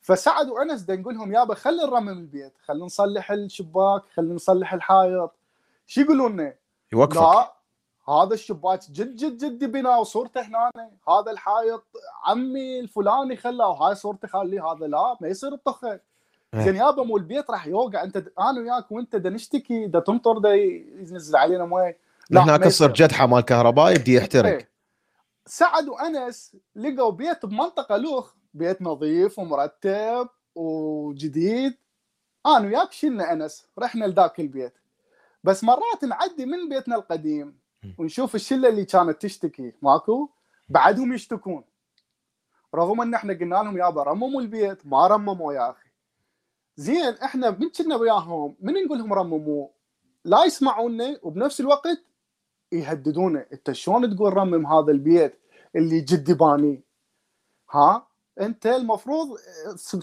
[0.00, 2.52] فسعد وأنس دا نقول لهم يابا خلينا نرمم البيت.
[2.64, 5.30] خلينا نصلح الشباك خلينا نصلح الحائط.
[5.86, 6.54] شو يقولون؟ لنا؟
[6.92, 7.16] يوقفك.
[7.16, 7.52] لا
[8.08, 10.70] هذا الشباك جد جد جد بنا وصورته هنا
[11.08, 11.84] هذا الحائط
[12.24, 13.68] عمي الفلاني خلاه.
[13.68, 16.00] وهاي صورته خليه هذا لا ما يصير الطخه
[16.54, 16.64] إيه.
[16.64, 18.02] زين يابا مو البيت راح يوقع.
[18.02, 19.86] أنت أنا وياك وأنت دا نشتكي.
[19.86, 22.05] دا تمطر دا ينزل علينا مويه.
[22.30, 22.90] لا، هناك ما يصير.
[22.90, 23.06] يصير.
[23.06, 24.48] جدحة مال كهرباء يبدي يحترق.
[24.48, 24.70] إيه.
[25.46, 31.74] سعد وأنس لقوا بيت بمنطقة لوخ بيت نظيف ومرتب وجديد.
[32.46, 34.74] أنا وياك شلنا أنس رحنا لذاك البيت.
[35.44, 37.58] بس مرات نعدي من بيتنا القديم
[37.98, 39.72] ونشوف الشلة اللي كانت تشتكي.
[39.82, 40.30] ماكو؟
[40.68, 41.64] بعدهم يشتكون.
[42.74, 45.88] رغم إن إحنا قلنا لهم يابا رمموا البيت ما رمموا يا أخي.
[46.76, 49.68] زين إحنا من كنا وياهم من نقول لهم رمموا
[50.24, 52.04] لا يسمعونا وبنفس الوقت
[52.72, 55.38] يهددونا أنت شلون تقول رمم هذا البيت
[55.76, 56.82] اللي جدي باني؟
[57.70, 58.06] ها؟
[58.40, 59.38] أنت المفروض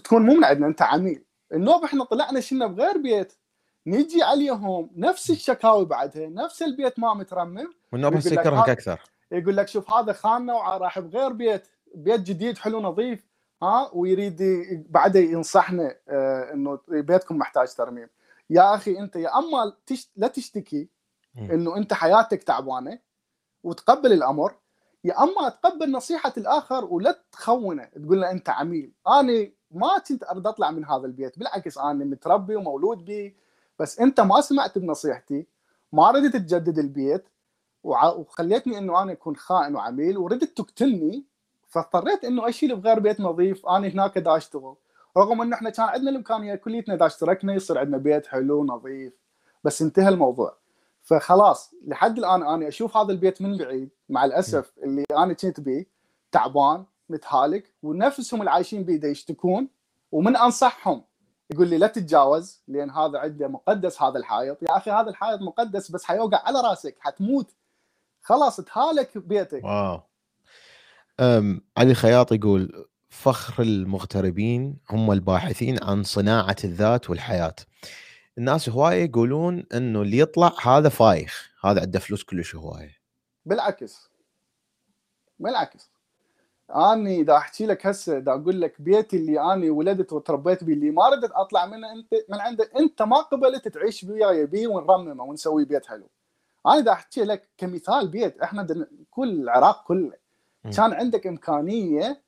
[0.04, 1.24] تكون مو من عندنا أنت عميل.
[1.52, 3.32] النوب إحنا طلعنا شلنا بغير بيت.
[3.86, 7.72] نجي عليهم نفس الشكاوي بعدها نفس البيت ما مترمم.
[7.92, 9.00] والنوب هسه يكرهك أكثر
[9.32, 11.68] يقول لك شوف هذا خاننا وراح بغير بيت.
[11.94, 13.26] بيت جديد حلو نظيف
[13.62, 14.42] ها؟ ويريد
[14.90, 18.08] بعده ينصحنا آه، إنه بيتكم محتاج ترميم.
[18.50, 20.10] يا أخي أنت يا اما تش...
[20.16, 20.88] لا تشتكي.
[21.38, 22.98] إنه أنت حياتك تعبانة
[23.62, 24.54] وتقبل الأمر
[25.04, 28.92] يا أما تقبل نصيحة الآخر ولا تخونه تقول له أنت عميل.
[29.08, 33.32] أنا ما كنت أريد أطلع من هذا البيت بالعكس أنا متربي ومولود به
[33.78, 35.46] بس أنت ما سمعت بنصيحتي
[35.92, 37.24] ما ردت تجدد البيت
[37.82, 41.24] وخليتني إنه أنا أكون خائن وعميل وردت تقتلني
[41.68, 44.74] فاضطريت إنه أشيل بغير بيت نظيف أنا هناك دا اشتغل
[45.16, 49.12] رغم إنه إحنا كان عندنا الإمكانية كليتنا دا اشتركنا يصير عندنا بيت حلو نظيف
[49.64, 50.56] بس انتهى الموضوع.
[51.04, 55.86] فخلاص لحد الآن أنا أشوف هذا البيت من بعيد مع الأسف اللي أنا كنت بيه
[56.32, 59.68] تعبان متهالك ونفسهم اللي عايشين بيه يشتكون
[60.12, 61.04] ومن أنصحهم
[61.50, 64.62] يقول لي لا تتجاوز لأن هذا عنده مقدس هذا الحائط.
[64.62, 67.54] يا أخي هذا الحائط مقدس بس حيوقع على رأسك حتموت.
[68.22, 69.64] خلاص تهالك بيتك.
[69.64, 70.00] واو.
[71.20, 77.54] أم علي الخياط يقول فخر المغتربين هم الباحثين عن صناعة الذات والحياة.
[78.38, 82.96] الناس هواية يقولون إنه اللي يطلع هذا فايخ هذا عنده فلوس كلش هواية.
[83.46, 84.10] بالعكس.
[85.38, 85.90] بالعكس.
[86.70, 90.90] أني إذا أحكي لك هسه إذا أقول لك بيتي اللي أني ولدت وتربيت به اللي
[90.90, 95.64] ما ردت أطلع منه أنت من عنده أنت ما قبلت تعيش وياي بيه ونرممه ونسوي
[95.64, 96.08] بيت حلو.
[96.66, 100.12] أنا إذا أحكي لك كمثال بيت إحنا كل العراق كله
[100.76, 102.22] كان عندك إمكانية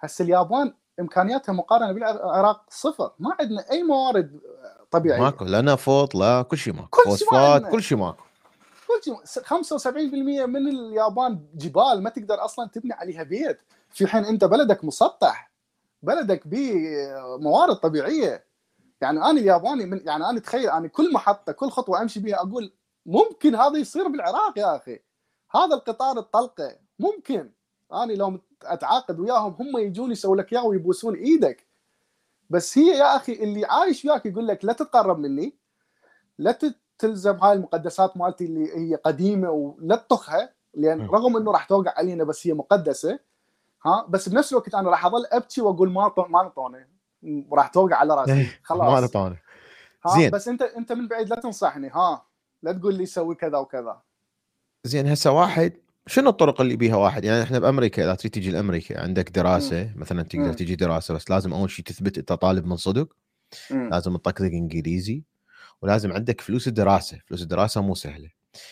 [0.00, 3.12] هسه اليابان إمكانياتها مقارنة بالعراق صفر.
[3.18, 4.40] ما عندنا أي موارد
[4.98, 5.20] طبيعية.
[5.20, 6.88] ماكو لا نفط لا كل شيء ماكو.
[6.88, 8.24] كل فوسفات كل شيء ماكو.
[8.88, 13.60] كل شيء 75% من اليابان جبال ما تقدر أصلا تبني عليها بيت.
[13.90, 15.50] في حين أنت بلدك مسطح.
[16.02, 16.74] بلدك به
[17.40, 18.44] موارد طبيعية.
[19.00, 22.72] يعني أنا الياباني من يعني أنا تخيل أنا كل محطة كل خطوة أمشي بها أقول
[23.06, 24.98] ممكن هذا يصير بالعراق يا أخي.
[25.54, 27.50] هذا القطار الطلقة ممكن.
[27.92, 31.63] أنا لو أتعاقد وياهم هم يجون يسووا لك اياه ويبوسون إيدك.
[32.50, 35.56] بس هي يا أخي اللي عايش وياك يقول لك لا تتقرب مني
[36.38, 36.58] لا
[36.98, 42.24] تلزم هاي المقدسات مالتي اللي هي قديمة ولا تطخها لأن رغم إنه راح توقع علينا
[42.24, 43.18] بس هي مقدسة
[43.86, 46.88] ها؟ بس بنفس الوقت أنا راح أظل أبكي وأقول ما ما نطوني.
[47.48, 48.32] وراح توقع على رأسي.
[48.32, 48.92] إيه، خلاص.
[48.92, 49.36] ما نطوني.
[50.14, 50.30] زين.
[50.30, 52.26] بس انت أنت من بعيد لا تنصحني ها؟
[52.62, 54.02] لا تقول لي سوي كذا وكذا.
[54.84, 55.72] زين هسه واحد
[56.06, 59.92] شنو الطرق اللي بيها واحد يعني إحنا بأمريكا إذا تريد تجي لأمريكا عندك دراسة مم.
[59.96, 60.52] مثلا تقدر مم.
[60.52, 63.16] تجي دراسة بس لازم أول شيء تثبت إنت طالب من صدق
[63.70, 63.88] مم.
[63.90, 65.22] لازم تطقطق إنجليزي
[65.82, 68.30] ولازم عندك فلوس الدراسه فلوس الدراسة مو سهلة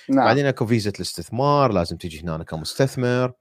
[0.08, 0.24] نعم.
[0.24, 3.32] بعدين أكو فيزا الاستثمار لازم تجي هنا كمستثمر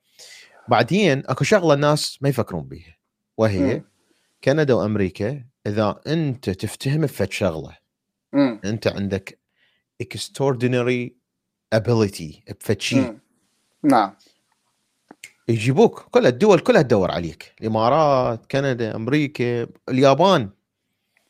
[0.68, 2.98] بعدين أكو شغلة الناس ما يفكرون بيها
[3.38, 3.84] وهي م.
[4.44, 7.78] كندا وأمريكا إذا أنت تفتهم بفد شغلة
[8.34, 8.60] م.
[8.66, 9.39] أنت عندك
[10.04, 11.10] extraordinary
[11.76, 13.20] ability بفد شيء
[13.84, 14.14] نعم.
[15.48, 16.00] يجيبوك.
[16.12, 17.56] كل الدول كلها تدور عليك.
[17.62, 20.50] الإمارات كندا أمريكا اليابان.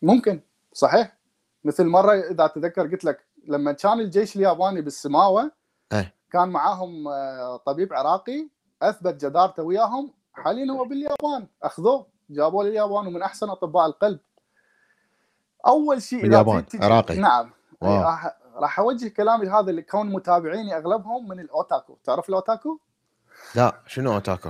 [0.02, 0.42] ممكن.
[0.74, 1.18] صحيح.
[1.64, 5.52] مثل مرة إذا اتذكر قلت لك لما كان الجيش الياباني بالسماوة
[5.92, 6.12] أه.
[6.32, 8.48] كان معاهم آه، طبيب عراقي
[8.82, 11.48] أثبت جدارته وياهم حاليا هو باليابان.
[11.64, 12.08] أخذوه.
[12.30, 14.20] جابوه لليابان ومن أحسن أطباء القلب.
[15.68, 17.16] أول شيء باليابان عراقي.
[17.16, 17.52] نعم.
[17.84, 21.98] راح راح أوجه كلامي هذا لكون متابعيني أغلبهم من الأوتاكو.
[22.04, 22.80] تعرف الأوتاكو؟
[23.56, 24.50] لا شنو أوتاكو؟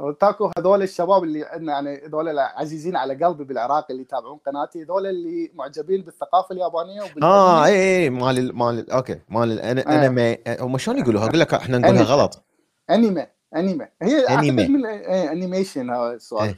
[0.00, 5.06] أوتاكو هذول الشباب اللي عندنا يعني هذول عزيزين على قلبي بالعراق اللي يتابعون قناتي هذول
[5.06, 10.62] اللي معجبين بالثقافة اليابانية آه اي اي مال مال okay مال الانمي آه.
[10.62, 12.42] هم شلون يقولوها أقول لك إحنا نقولها غلط.
[12.90, 13.26] أنمي
[13.56, 13.86] أنمي.
[14.02, 14.68] هي أنمي.
[14.68, 16.56] من animation هذا السوالف.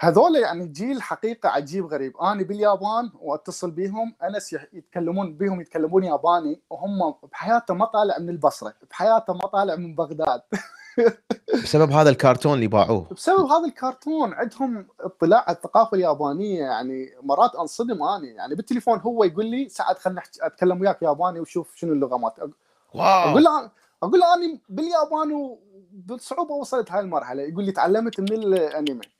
[0.00, 2.16] هذول يعني جيل حقيقة عجيب غريب.
[2.16, 8.74] أنا باليابان واتصل بهم أنس يتكلمون بهم يتكلمون ياباني وهم بحياته ما طالع من البصرة
[8.90, 10.40] بحياته ما طالع من بغداد.
[11.62, 13.06] بسبب هذا الكرتون اللي باعوه.
[13.16, 19.24] بسبب هذا الكرتون عندهم اطلاع على الثقافة اليابانية يعني مرات أنصدم اني يعني بالتليفون هو
[19.24, 22.16] يقول لي سعد خلنا أتكلم وياك ياباني وشوف شنو اللغة.
[22.16, 22.50] مالتك
[22.94, 23.70] أقول له
[24.02, 27.42] أقول له أنا باليابان وبصعوبة وصلت هاي المرحلة.
[27.42, 29.17] يقول لي تعلمت من الأنمي.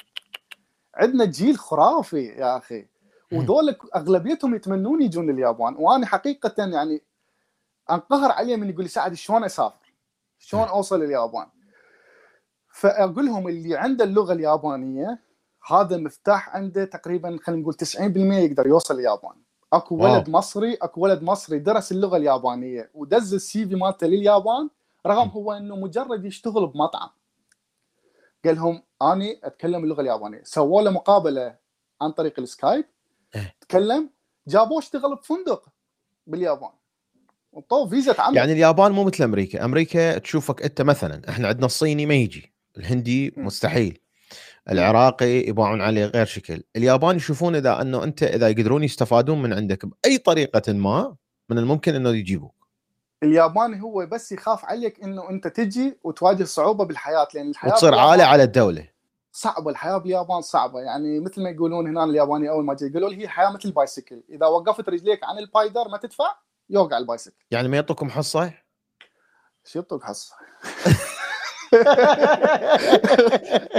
[0.95, 2.87] عندنا جيل خرافي يا أخي.
[3.33, 7.03] وذول أغلبيتهم يتمنون يجون اليابان وأنا حقيقة يعني
[7.91, 9.95] أنقهر عليه من يقول لي سعد شلون أسافر؟
[10.39, 11.47] شلون أوصل اليابان؟
[12.73, 15.19] فأقول لهم اللي عنده اللغة اليابانية
[15.71, 17.99] هذا مفتاح عنده تقريبا خلينا نقول 90%
[18.33, 19.37] يقدر يوصل اليابان.
[19.73, 24.69] أكو ولد مصري أكو ولد مصري درس اللغة اليابانية ودز السي في مالته لليابان
[25.07, 27.09] رغم هو إنه مجرد يشتغل بمطعم.
[28.45, 30.41] قال لهم اني اتكلم اللغة اليابانية.
[30.45, 31.57] سووا له مقابلة
[32.01, 32.85] عن طريق السكايب
[33.37, 33.55] إيه.
[33.61, 34.11] تكلم
[34.49, 35.69] جابوه اشتغل بفندق
[36.27, 36.71] باليابان.
[37.53, 39.65] وطوه فيزا عمل يعني اليابان مو مثل أمريكا.
[39.65, 41.29] أمريكا تشوفك أنت مثلا.
[41.29, 42.53] إحنا عندنا الصيني ما يجي.
[42.79, 43.99] الهندي مستحيل.
[44.71, 46.63] العراقي يباعون عليه غير شكل.
[46.77, 51.17] اليابان يشوفون إذا أنه أنت إذا يقدرون يستفادون من عندك بأي طريقة ما
[51.49, 52.58] من الممكن إنه يجيبوك
[53.23, 58.25] الياباني هو بس يخاف عليك إنه أنت تجي وتواجه صعوبة بالحياة لأن الحياة وتصير عالة
[58.25, 58.89] على الدولة
[59.33, 63.17] صعبة الحياة باليابان صعبة يعني مثل ما يقولون هنا الياباني أول ما جاي يقولوا لي
[63.17, 66.37] هي الحياة مثل البايسكل إذا وقفت رجليك عن البايدل ما تدفع
[66.71, 68.53] يوقع البايسكل يعني ما يعطوكم حصة؟
[69.65, 70.35] شو يعطوك حصة؟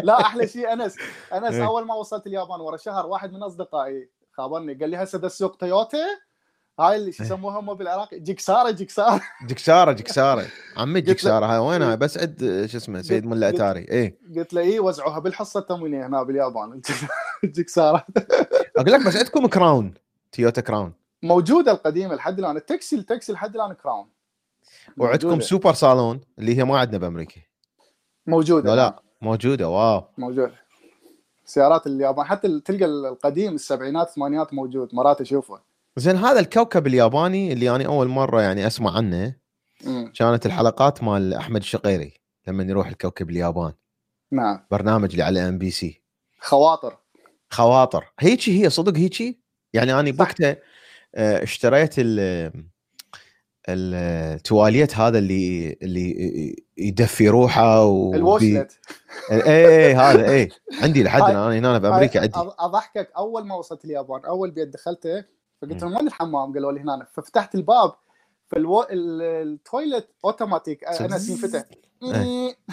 [0.04, 0.96] لا أحلى شيء أنس
[1.34, 1.66] أنس إيه.
[1.66, 5.56] أول ما وصلت اليابان ورا شهر واحد من أصدقائي خابرني قال لي هسه بس سوق
[5.56, 6.06] تويوتا
[6.80, 10.46] هاي اللي شو يسموها هم بالعراق جكساره جكساره جكساره جكساره
[10.78, 13.80] عمي جكساره هاي وينها؟ بس عد شو اسمه سيد ملا أتاري.
[13.80, 14.18] إيه.
[14.38, 16.82] قلت له اي وزعوها بالحصة التموينية هنا باليابان.
[17.44, 18.06] جكساره
[18.78, 19.94] أقول لك بس عندكم كراون
[20.32, 20.94] تويوتا كراون.
[21.24, 22.58] موجودة القديمة لحد الآن.
[22.58, 24.08] التاكسي التاكسي لحد الآن كراون.
[24.98, 25.40] وعندكم.
[25.42, 27.42] سوبر صالون اللي هي ما عندنا بأمريكا.
[28.28, 28.70] موجودة.
[28.70, 29.70] لا لا موجودة.
[29.70, 30.04] wow.
[30.18, 30.52] موجود
[31.46, 34.96] سيارات اليابان حتى تلقى ال- القديم السبعينات الثمانينات موجود.
[34.96, 39.36] مرات اشوفه زين هذا الكوكب الياباني اللي أنا أول مرة يعني أسمع عنه
[39.86, 40.12] مم.
[40.16, 42.14] كانت الحلقات مال أحمد الشقيري
[42.48, 43.74] لما يروح الكوكب اليابان.
[44.32, 44.66] نعم.
[44.72, 46.02] برنامج اللي على إم بي سي.
[46.40, 46.98] خواطر.
[47.50, 48.14] خواطر.
[48.20, 49.42] هيجي هي صدق هيجي؟
[49.74, 50.12] يعني أنا.
[50.12, 50.58] بوقتها
[51.16, 52.52] آه، اشتريت ال
[53.70, 58.80] ال toilet هذا اللي اللي يدفي روحه و ال washlet.
[59.32, 60.50] اي اي هذا اي
[60.82, 62.34] عندي لحد الآن هنا بامريكا عندي.
[62.36, 63.12] أضحكك.
[63.18, 65.26] أول ما وصلت اليابان أول بيت دخلته
[65.62, 65.84] فقلت.
[65.84, 67.94] لهم وين الحمام؟ قالوا لي هنا ففتحت الباب
[68.48, 68.86] فالو...
[68.90, 70.84] ال toilet automatic.
[70.84, 71.64] أنا ينفتح
[72.04, 72.58] إيه.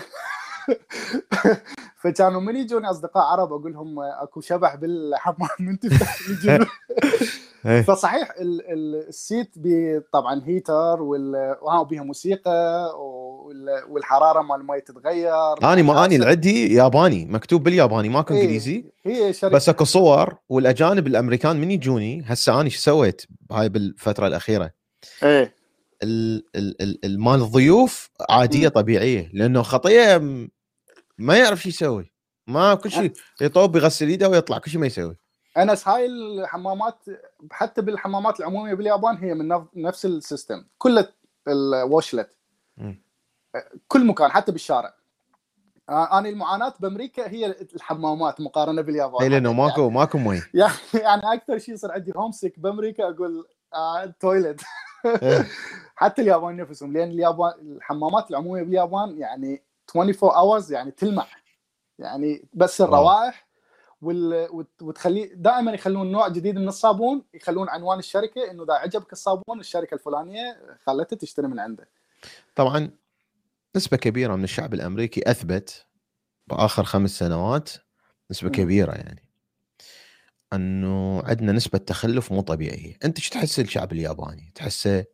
[2.02, 5.48] فكانوا من يجوني أصدقاء عرب أقول لهم أكو شبح بالحمام.
[5.60, 6.18] من تفتح
[7.66, 7.82] إيه.
[7.82, 9.54] فصحيح ال- ال- ال seat
[10.12, 15.72] طبعا heater وها بيها موسيقى وال- والحرارة مال المي تتغير.
[15.72, 18.84] اني ما اني اللي عندي ياباني مكتوب بالياباني ماكو إيه، إنجليزي.
[19.06, 24.70] هي بس أكو صور والأجانب الأمريكان من يجوني هسه اني شو سويت هاي بالفترة الأخيرة؟
[25.22, 25.54] إيه.
[26.02, 28.68] ال- ال- ال- ال- مال الضيوف عادية.
[28.68, 30.16] طبيعية لأنه خطيه
[31.18, 32.12] ما يعرف شو يسوي.
[32.46, 35.16] ما كل شيء يطوب يغسل ايده ويطلع كل شيء ما يسوي.
[35.56, 36.98] انس هاي الحمامات
[37.50, 40.64] حتى بالحمامات العمومية باليابان هي من نف- نفس ال system.
[40.78, 41.04] كل
[41.48, 42.36] ال washlet.
[42.76, 43.02] مم.
[43.88, 44.94] كل مكان حتى بالشارع.
[45.88, 49.22] آه، أنا المعاناة بأمريكا هي الحمامات مقارنة باليابان.
[49.22, 50.42] اي لأنه ماكو ماكو مي.
[50.54, 54.60] يعني يعني أكثر شيء يصير عندي homesick بأمريكا أقول آه toilet
[55.06, 55.46] إيه.
[55.96, 56.92] حتى اليابان نفسهم.
[56.92, 59.62] لأن اليابان الحمامات العمومية باليابان يعني
[59.96, 61.26] 24 hours يعني تلمع
[61.98, 63.45] يعني بس الروائح
[64.02, 69.94] وتخليه دائما يخلون نوع جديد من الصابون يخلون عنوان الشركة إنه إذا عجبك الصابون الشركة
[69.94, 71.88] الفلانية خلته تشتري من عنده.
[72.54, 72.90] طبعا
[73.76, 75.86] نسبة كبيرة من الشعب الأمريكي أثبت
[76.46, 77.70] بآخر خمس سنوات
[78.30, 78.50] نسبة.
[78.50, 79.22] كبيرة يعني.
[80.52, 82.98] أنه عندنا نسبة تخلف مو طبيعية.
[83.04, 85.04] أنت إيش تحس الشعب الياباني؟ تحسه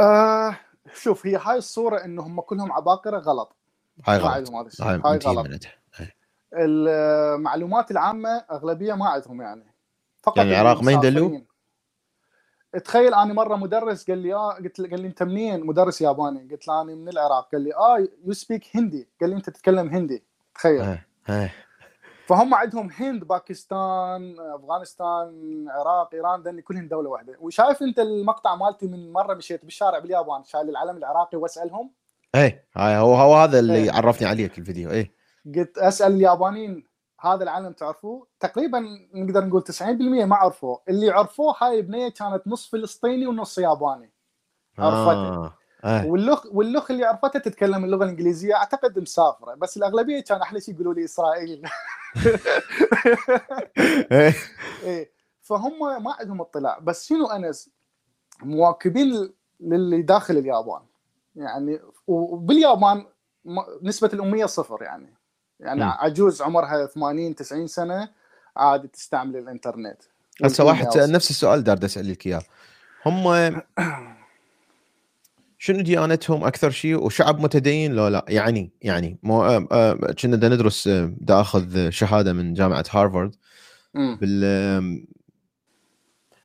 [0.00, 0.58] آه
[0.94, 3.56] شوف هي هاي الصورة إنه هم كلهم عباقرة غلط.
[4.06, 4.50] هاي غلط.
[4.80, 5.81] هاي هاي منتهي غلط.
[6.54, 9.74] المعلومات العامة أغلبية ما عندهم يعني.
[10.22, 11.46] فقط يعني العراق ما؟ المسافرين.
[12.84, 16.48] تخيل أنا مرة مدرس قال لي آه قلت له قال لي أنت منين؟ مدرس ياباني.
[16.50, 17.48] قلت له أنا من العراق.
[17.52, 20.24] قال لي آه you speak Hindi قال لي أنت تتكلم هندي
[20.54, 20.98] تخيل.
[22.26, 27.36] فهم عندهم هند باكستان أفغانستان عراق إيران ذني كلهم دولة واحدة.
[27.40, 31.90] وشايف أنت المقطع مالتي من مرة مشيت بالشارع باليابان شايل العلم العراقي واسألهم؟
[32.34, 33.92] إيه هاي هو هو هذا اللي إيه.
[33.92, 34.90] عرفني عليك الفيديو.
[34.90, 35.21] إيه.
[35.46, 38.80] قلت أسأل اليابانيين هذا العلم تعرفوه؟ تقريبا
[39.14, 39.82] نقدر نقول 90%
[40.24, 40.82] ما عرفوه.
[40.88, 44.12] اللي عرفوه هاي البنية كانت نص فلسطيني ونص ياباني.
[44.78, 45.12] عرفته.
[45.12, 45.58] آه.
[45.84, 46.06] آه.
[46.06, 49.54] واللغ واللغة اللي عرفتها تتكلم اللغة الإنجليزية أعتقد مسافرة.
[49.54, 51.62] بس الأغلبية كان أحلى شيء يقولوا لي إسرائيل.
[54.12, 54.34] إيه.
[54.82, 55.12] إيه.
[55.40, 56.78] فهم ما عندهم اطلاع.
[56.78, 57.70] بس شنو أنس؟
[58.42, 60.82] مواكبين للي داخل اليابان.
[61.36, 63.06] يعني وباليابان
[63.82, 65.21] نسبة الأمية صفر يعني.
[65.62, 65.90] يعني مم.
[65.90, 68.08] عجوز عمرها 80 90 سنة
[68.56, 70.02] عادي تستعمل الإنترنت.
[70.44, 72.42] هسه واحد نفس السؤال دار اسالك إياه.
[73.06, 73.26] هم
[75.58, 78.24] شنو ديانتهم؟ أكثر شيء؟ وشعب متدين؟ لو لا.
[78.28, 79.18] يعني يعني.
[79.22, 83.36] مو آه، آه، كنا دا ندرس آه، دا آخذ شهادة من جامعة هارفارد.
[83.94, 85.06] بال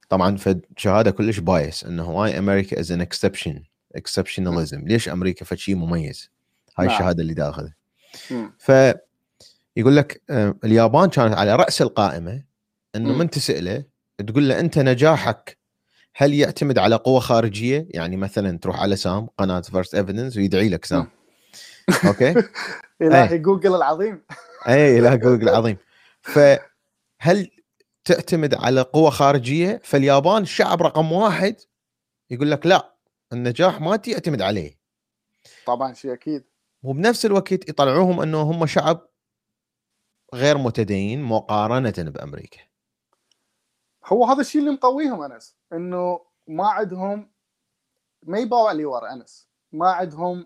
[0.09, 3.63] طبعا فد شهادة كلش bias إنه why America is an exception
[3.95, 6.31] exceptionalism ليش أمريكا فد شيء مميز؟
[6.77, 6.95] هاي نعم.
[6.95, 7.75] الشهادة اللي دا آخذها.
[8.57, 8.71] ف
[9.77, 12.43] يقول لك آه، اليابان كانت على رأس القائمة
[12.95, 13.17] إنه.
[13.17, 13.83] من تسأله
[14.27, 15.57] تقول له أنت نجاحك
[16.15, 20.85] هل يعتمد على قوة خارجية؟ يعني مثلا تروح على سام قناة فيرست ايفيدنس ويدعي لك
[20.85, 21.07] سام.
[22.05, 22.33] okay؟
[23.01, 24.21] إلهي جوجل العظيم.
[24.67, 25.77] اي لا جوجل عظيم
[26.21, 27.49] فهل
[28.05, 31.55] تعتمد على قوة خارجية؟ فاليابان الشعب رقم واحد
[32.29, 32.95] يقول لك لا
[33.33, 34.77] النجاح ما يعتمد عليه.
[35.65, 36.43] طبعا شيء أكيد.
[36.83, 39.07] وبنفس الوقت يطلعوهم إنه هم شعب
[40.33, 42.59] غير متدين مقارنة بأمريكا.
[44.05, 47.31] هو هذا الشيء اللي مقويهم أنس إنه ما عندهم
[48.23, 49.47] ما يباوع لي ورا أنس.
[49.71, 50.45] ما عندهم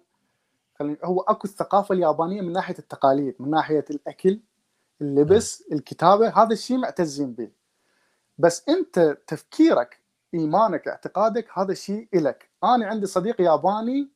[1.03, 4.39] هو أكو الثقافة اليابانية من ناحية التقاليد من ناحية الأكل
[5.01, 7.51] اللبس الكتابة هذا الشيء معتزين به.
[8.37, 10.01] بس أنت تفكيرك
[10.33, 12.49] إيمانك اعتقادك هذا الشيء إلك.
[12.63, 14.11] أنا عندي صديق ياباني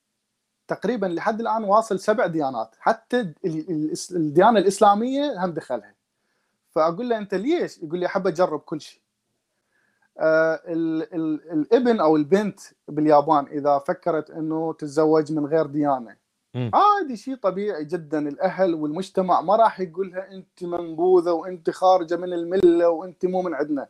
[0.68, 3.34] تقريبا لحد الآن واصل سبع ديانات حتى
[4.11, 5.93] الديانة الإسلامية هم دخلها
[6.72, 9.01] فأقول له أنت ليش؟ يقول لي أحب أجرب كل شيء.
[10.20, 16.16] آه ال ال الإبن أو البنت باليابان إذا فكرت إنه تتزوج من غير ديانة
[16.74, 22.34] عادي شيء طبيعي جدا الأهل والمجتمع ما راح يقول لها أنت منبوذة وأنت خارجة من
[22.34, 23.88] الملة وأنت مو من عندنا.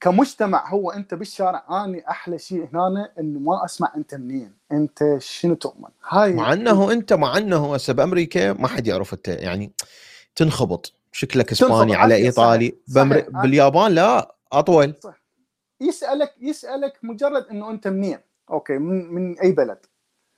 [0.00, 5.54] كمجتمع هو أنت بالشارع أني أحلى شيء هنا إنه ما أسمع أنت منين أنت شنو
[5.54, 9.72] تؤمن هاي مع أنه أنت مع أنه هسه بأمريكا ما حد يعرف انت يعني
[10.36, 13.10] تنخبط شكلك إسباني على إيطالي صحيح.
[13.10, 13.28] صحيح.
[13.28, 15.22] باليابان لا أطول صح.
[15.80, 18.18] يسألك يسألك مجرد إنه أنت منين
[18.50, 19.78] أوكي من من أي بلد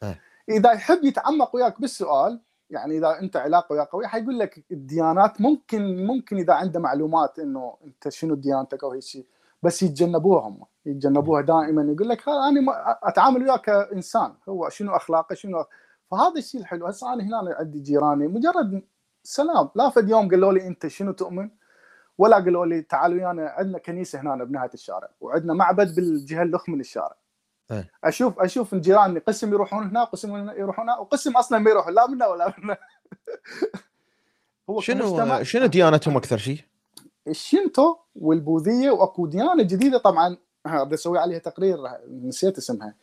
[0.02, 0.18] أه.
[0.48, 2.40] إذا يحب يتعمق وياك بالسؤال
[2.70, 7.76] يعني إذا أنت علاقة وياه قوية حيقول لك الديانات ممكن ممكن إذا عنده معلومات إنه
[7.84, 9.26] أنت شنو ديانتك أو هيك شيء
[9.62, 11.92] بس يتجنبوها هم يتجنبوها دائما.
[11.92, 15.64] يقول لك أنا أتعامل وياك كانسان هو شنو اخلاقه شنو
[16.10, 16.86] فهذا الشيء الحلو.
[16.86, 18.82] هسه أنا هنا عندي جيراني مجرد
[19.22, 19.68] سلام.
[19.74, 21.50] لا فد يوم قالوا لي أنت شنو تؤمن؟
[22.18, 26.80] ولا قالوا لي تعالوا ويانا عندنا كنيسة هنا بنهاية الشارع وعندنا معبد بالجهة الاخ من
[26.80, 27.16] الشارع
[27.70, 27.84] أه.
[28.04, 32.26] أشوف أشوف جيراني قسم يروحون هنا قسم يروحون هنا وقسم أصلا ما يروحون لا منا
[32.26, 32.76] ولا منا
[34.70, 36.60] هو شنو شنو ديانتهم أكثر شيء؟
[37.28, 40.36] الشينتو والبوذية وأكو ديانة جديدة طبعا.
[40.66, 42.94] بدي أسوي عليها تقرير نسيت اسمها.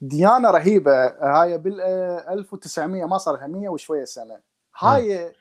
[0.00, 4.38] ديانة رهيبة هاي بال 1900 ما صار لها 100 وشوية سنة.
[4.78, 5.32] هاي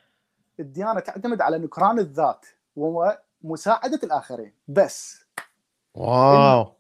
[0.60, 2.46] الديانة تعتمد على نكران الذات
[2.76, 4.54] ومساعدة الآخرين.
[4.68, 5.26] بس
[5.96, 6.74] واو.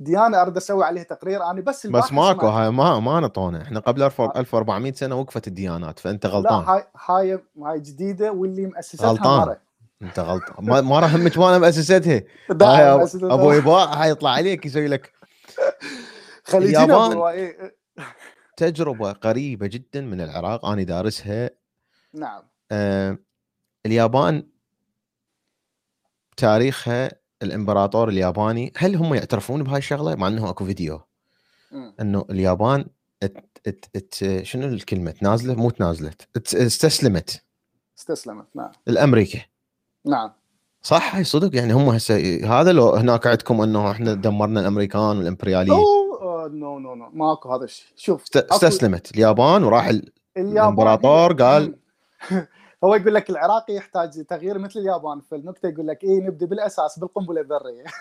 [0.00, 4.02] ديانة أريد أسوي عليها تقرير أنا بس بس ماكو هاي ما ما نطونا إحنا قبل
[4.02, 6.64] 1400 سنة وقفت الديانات فأنت غلطان.
[6.64, 9.56] لا هاي هاي هاي جديدة واللي مؤسستها غلطان.
[10.02, 15.12] انت غلطان ما, ما راح همك وأنا مؤسستها أبو يباع حيطلع عليك يسوي لك.
[16.54, 17.76] اليابان إيه.
[18.56, 21.50] تجربة قريبة جدا من العراق أنا دارسها.
[22.14, 22.42] نعم.
[22.72, 23.18] آه
[23.86, 24.46] اليابان
[26.36, 27.10] تاريخها
[27.42, 31.00] الإمبراطور الياباني هل هم يعترفون بهاي الشغلة؟ مع إنه أكو فيديو.
[32.00, 32.86] إنه اليابان
[33.22, 37.44] ات ات ات شنو الكلمة؟ تنازلت مو تنازلت استسلمت.
[37.98, 38.72] استسلمت نعم.
[38.88, 39.40] الأمريكا.
[40.06, 40.32] نعم.
[40.82, 41.56] صح هاي صدق.
[41.56, 45.72] يعني هم هسه هذا لو هناك عندكم إنه إحنا دمرنا الأمريكان والإمبريالية.
[45.72, 47.10] no no no no.
[47.12, 47.86] ماكو هذا الشيء.
[47.96, 49.10] شوف استسلمت.
[49.14, 49.90] اليابان وراح
[50.36, 51.74] الإمبراطور قال
[52.84, 56.98] هو يقول لك العراقي يحتاج تغيير مثل اليابان في النكته يقول لك إيه نبدأ بالأساس
[56.98, 57.84] بالقنبلة الذرية.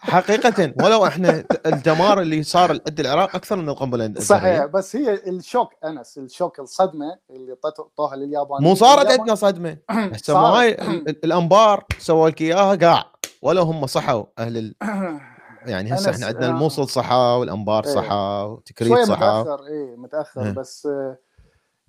[0.00, 5.14] حقيقة ولو إحنا الدمار اللي صار لد العراق أكثر من القنبلة الذريه صحيح بس هي
[5.14, 7.56] الشوك أنس الشوك الصدمة اللي
[7.96, 8.62] طوها لليابان.
[8.62, 9.76] مو صارت عندنا صدمة.
[9.90, 10.72] هسه هاي
[11.24, 13.04] الأنبار سووا لك إياها قاع
[13.42, 14.24] ولا هم صحوا.
[14.38, 14.74] أهل ال...
[15.66, 17.94] يعني هسه إحنا عندنا الموصل صحى والأنبار إيه.
[17.94, 19.14] صحى وتكريت صحى.
[19.14, 20.46] متأخر اي متأخر.
[20.46, 20.50] إيه.
[20.50, 20.88] بس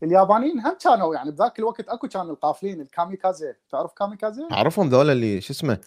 [0.03, 3.53] اليابانيين هم كانوا يعني بذاك الوقت أكو كانوا القافلين الكاميكازي.
[3.71, 5.77] تعرف كاميكازي؟ أعرفهم ذولا اللي شو اسمه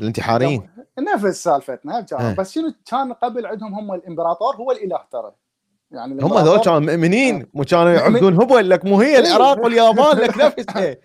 [0.00, 5.32] الانتحاريين نفس سالفتنا كانوا بس شنو؟ كان قبل عندهم هم الإمبراطور هو الاله ترى
[5.90, 10.36] يعني هم ذول كانوا مؤمنين مو كانوا يعبدون هبل لك مو هي العراق واليابان لك
[10.44, 10.96] نفسها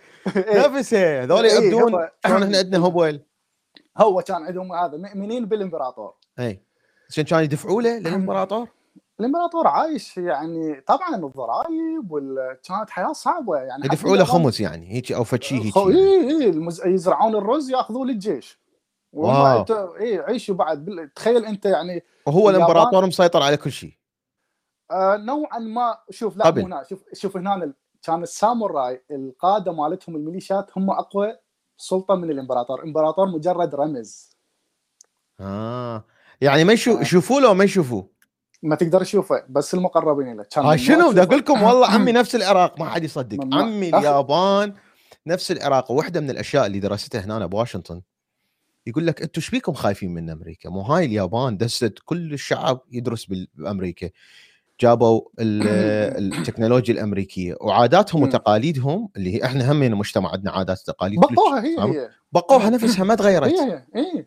[0.68, 3.22] نفسها هذول يعبدون كان إحنا عندنا هبل؟
[3.98, 6.14] هو كان عندهم هذا مؤمنين بالإمبراطور.
[6.40, 6.62] اي
[7.10, 8.68] عشان كانوا يدفعوا له للإمبراطور؟
[9.20, 12.12] الإمبراطور عايش يعني طبعا الضرائب
[12.64, 13.86] كانت حياة صعبة يعني.
[13.86, 16.86] يدفعوا له خمس يعني هيك أو فد شيء هيك اي اي المز...
[16.86, 18.61] يزرعون الرز ياخذوه للجيش.
[19.14, 19.66] واو.
[20.00, 21.14] اي عيشوا بعد بال...
[21.14, 23.94] تخيل انت يعني وهو الامبراطور مسيطر على كل شيء.
[24.92, 26.84] آه نوعا ما شوف لا هنا.
[26.90, 31.38] شوف شوف هنا كان الساموراي القادة مالتهم الميليشيات هم أقوى
[31.78, 34.38] سلطة من الإمبراطور، الامبراطور مجرد رمز.
[35.40, 36.04] آه.
[36.42, 38.10] يعني ما يشوفوا له ما يشوفوه.
[38.64, 42.80] ما تقدر تشوفه بس المقربين له كان شنو؟ بدي أقول لكم والله عمي نفس العراق
[42.80, 43.38] ما حد يصدق.
[43.56, 44.74] عمي اليابان
[45.28, 45.92] نفس العراق.
[45.92, 48.02] وواحده من الأشياء اللي درستها هنا بواشنطن
[48.88, 53.26] يقول لك أنتم إيش بيكم خايفين من أمريكا؟ مو هاي اليابان دست كل الشعب يدرس
[53.56, 54.10] بأمريكا.
[54.82, 61.80] جابوا التكنولوجيا الأمريكية وعاداتهم وتقاليدهم اللي هي إحنا هم مجتمع عندنا عادات وتقاليد بقوها هي
[61.80, 62.10] هي.
[62.32, 63.52] بقوها نفسها ما تغيرت.
[63.54, 64.26] هي هي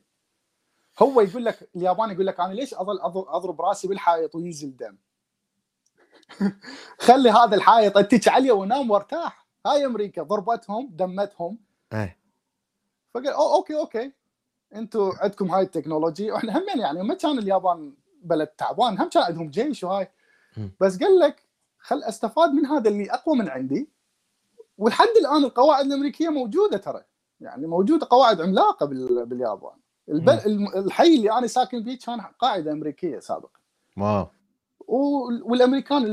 [1.03, 4.97] هو يقول لك الياباني يقول لك أنا ليش أظل أضرب رأسي بالحائط وينزل دم؟
[7.07, 9.47] خلي هذا الحائط اتك عليه ونام وأرتاح.
[9.67, 11.59] هاي أمريكا ضربتهم دمتهم.
[11.93, 12.19] إيه.
[13.15, 14.13] فقال أو okay okay.
[14.75, 19.23] أنتم عندكم هاي ال technology وإحنا هم يعني ما كان اليابان بلد تعبان هم كان
[19.23, 20.09] عندهم جيش وهاي.
[20.81, 21.43] بس قال لك
[21.79, 23.89] خل أستفاد من هذا اللي أقوى من عندي
[24.79, 27.03] ولحد الآن القواعد الأمريكية موجودة ترى.
[27.41, 29.77] يعني موجودة قواعد عملاقة باليابان.
[30.09, 30.31] الب...
[30.77, 33.61] الحي اللي أنا ساكن فيه كان قاعدة أمريكية سابقا.
[33.99, 34.27] واو.
[35.45, 36.05] والأمريكان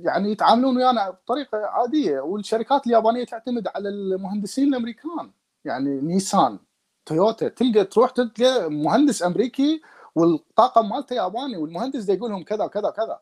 [0.00, 2.20] يعني يتعاملون ويانا بطريقة عادية.
[2.20, 5.30] والشركات اليابانية تعتمد على المهندسين الأمريكان
[5.64, 6.58] يعني نيسان.
[7.06, 7.48] تويوتا.
[7.48, 9.82] تلقى تروح تلقى مهندس أمريكي
[10.14, 13.20] والطاقم مالته ياباني والمهندس يقول لهم كذا كذا كذا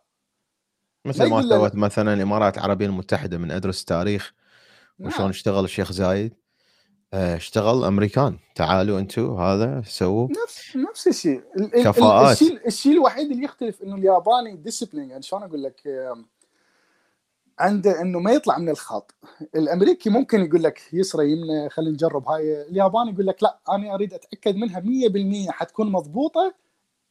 [1.05, 4.35] مثل ما سوت مثلا الإمارات العربية المتحدة من أدرس تاريخ
[4.99, 5.29] وشلون نعم.
[5.29, 6.35] اشتغل الشيخ زايد.
[7.15, 8.39] آه، اشتغل أمريكان.
[8.55, 11.43] تعالوا أنتم هذا سووا نفس نفس الشيء.
[11.85, 12.43] كفاءات.
[12.43, 15.83] الشيء الشيء الوحيد اللي يختلف إنه الياباني discipline يعني شلون أقول لك
[17.63, 19.15] عنده إنه ما يطلع من الخط.
[19.55, 22.63] الأمريكي ممكن يقول لك يسرى يمنى خلينا نجرب هاي.
[22.63, 24.81] الياباني يقول لك لا أنا أريد أتأكد منها
[25.49, 26.55] 100% حتكون مضبوطة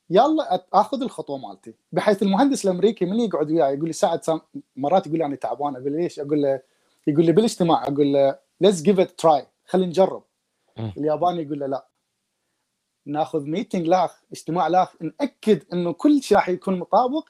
[0.10, 1.74] يلا آخذ الخطوة مالتي.
[1.92, 4.20] بحيث المهندس الأمريكي من يقعد وياي يقول لي ساعد
[4.76, 6.62] مرات يقول لي أنا تعبان أقول ليش؟ أقول له
[7.08, 10.24] يقول لي بالاجتماع أقول له let's give it a try خلينا نجرب.
[10.98, 11.88] الياباني يقول له لا.
[13.06, 17.30] ناخذ meeting لاخ اجتماع لاخ نأكد إنه كل شيء راح يكون مطابق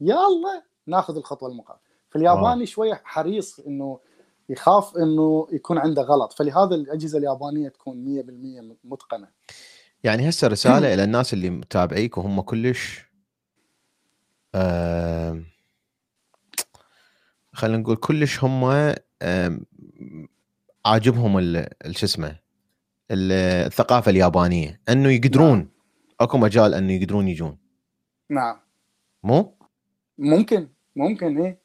[0.00, 1.89] يلا ناخذ الخطوة المقابلة.
[2.10, 4.00] فالياباني شوية حريص إنه
[4.48, 8.22] يخاف إنه يكون عنده غلط فلهذا الأجهزة اليابانية تكون
[8.72, 9.28] 100% متقنة.
[10.04, 13.04] يعني هسه رسالة إلى الناس اللي متابعيك وهم كلش
[14.54, 15.42] آه
[17.52, 18.64] خلينا نقول كلش هم
[19.22, 19.60] آه
[20.86, 22.36] عاجبهم شو اسمه
[23.10, 25.68] الثقافة اليابانية أنه يقدرون نعم.
[26.20, 27.58] أكو مجال أنه يقدرون يجون.
[28.30, 28.56] نعم.
[29.22, 29.58] مو؟
[30.18, 31.60] ممكن ممكن إيه.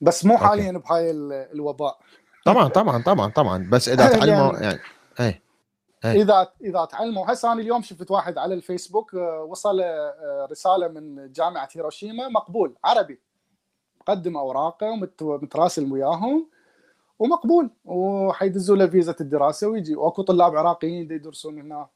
[0.00, 1.10] بس مو حاليا بهاي
[1.52, 1.98] الوباء.
[2.44, 3.68] طبعا طبعا طبعا طبعا.
[3.72, 4.80] بس إذا تعلموا يعني, يعني
[5.20, 5.42] إيه.
[6.04, 7.32] إذا إذا تعلموا.
[7.32, 12.74] هسه أنا اليوم شفت واحد على الفيسبوك آه، وصل آه، رسالة من جامعة هيروشيما مقبول
[12.84, 13.20] عربي.
[14.00, 16.48] مقدم أوراقه ومتراسل وياهم
[17.18, 17.70] ومقبول.
[17.84, 19.96] وحيدزوا له فيزا الدراسة ويجي.
[19.96, 21.88] وأكو طلاب عراقيين يدرسون هنا.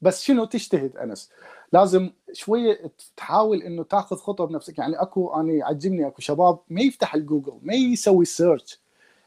[0.00, 1.30] بس شنو تجتهد أنس؟
[1.72, 4.78] لازم شوية تحاول إنه تاخذ خطوة بنفسك.
[4.78, 8.80] يعني أكو أنا يعجبني أكو شباب ما يفتح الجوجل ما يسوي search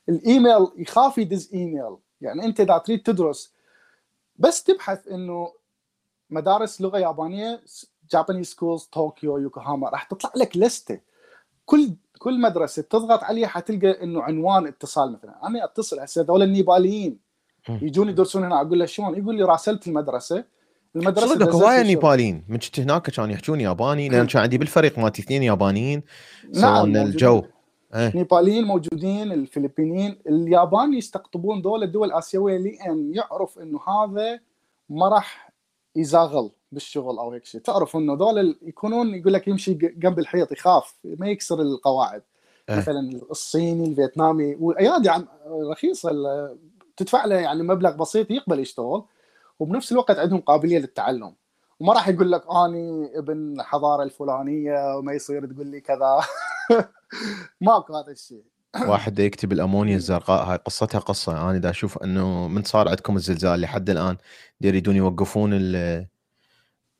[0.09, 3.53] الايميل يخاف يدز ايميل يعني أنت إذا تريد تدرس
[4.35, 5.53] بس تبحث إنه
[6.29, 7.61] مدارس لغة يابانية
[8.11, 10.99] Japanese schools طوكيو يوكوهاما راح تطلع لك لسته
[11.65, 15.47] كل كل مدرسة تضغط عليها حتلقى إنه عنوان اتصال مثلا.
[15.47, 17.19] أنا أتصل هسه هذول النيباليين.
[17.69, 18.61] يجون يدرسون هنا.
[18.61, 20.43] أقول له شلون؟ يقول لي راسلت المدرسة.
[20.95, 22.43] المدرسة صدق هواية نيباليين.
[22.47, 26.03] من كنت هناك كانوا يحجون ياباني لأن كان عندي بالفريق مالتي اثنين يابانيين.
[26.53, 27.43] نعم الجو
[27.95, 28.11] إيه.
[28.15, 34.39] نيباليين موجودين الفلبينيين اليابان يستقطبون دول الدول الآسيوية لأن يعرف إنه هذا
[34.89, 35.53] ما راح
[35.95, 37.61] يزاغل بالشغل أو هيك شيء.
[37.61, 42.21] تعرف إنه دول يكونون يقول لك يمشي جنب الحيط يخاف ما يكسر القواعد.
[42.69, 42.77] أه.
[42.77, 45.27] مثلا الصيني الفيتنامي وايادي عم
[45.71, 46.11] رخيصة
[46.97, 49.03] تدفع له يعني مبلغ بسيط يقبل يشتغل.
[49.63, 51.35] وبنفس الوقت عندهم قابلية للتعلم.
[51.79, 56.19] وما راح يقول لك أني ابن الحضاره الفلانية وما يصير تقول لي كذا.
[57.61, 58.43] ماكو هذا الشيء.
[58.89, 61.49] واحد يكتب الأمونيا الزرقاء هاي قصتها قصة.
[61.49, 64.17] أنا دا أشوف إنه من صار عندكم الزلزال لحد الآن
[64.61, 65.51] يريدون يوقفون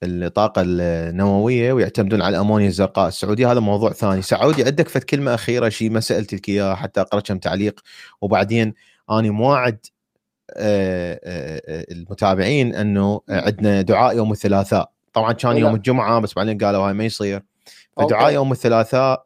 [0.03, 3.07] الطاقة النووية ويعتمدون على الأمونيا الزرقاء.
[3.07, 4.21] السعودية هذا موضوع ثاني.
[4.21, 7.79] سعودي عندك فد كلمة أخيرة شيء ما سالتك اياه حتى أقرأ كم تعليق.
[8.21, 8.73] وبعدين
[9.11, 9.73] أني آه،
[11.91, 14.91] المتابعين انه عندنا دعاء يوم الثلاثاء.
[15.13, 17.41] طبعا كان يوم الجمعة بس بعدين قالوا هاي ما يصير.
[17.97, 19.25] فدعاء يوم الثلاثاء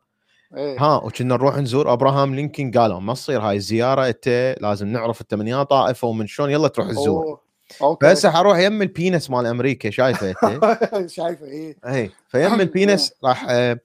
[0.55, 0.80] إيه.
[0.80, 5.34] ها وكنا نروح نزور أبراهام لينكن قالوا ما تصير هاي الزيارة أنت لازم نعرف أنت
[5.34, 7.39] من يا طائفة ومن شلون يلا تروح تزور.
[7.81, 8.07] okay.
[8.07, 10.77] بس حروح يم ال penis مال أمريكا شايفة أنت؟
[11.18, 11.76] شايفة إيه.
[11.85, 13.80] اي فيم ال penis راح آه آه، آه، آه،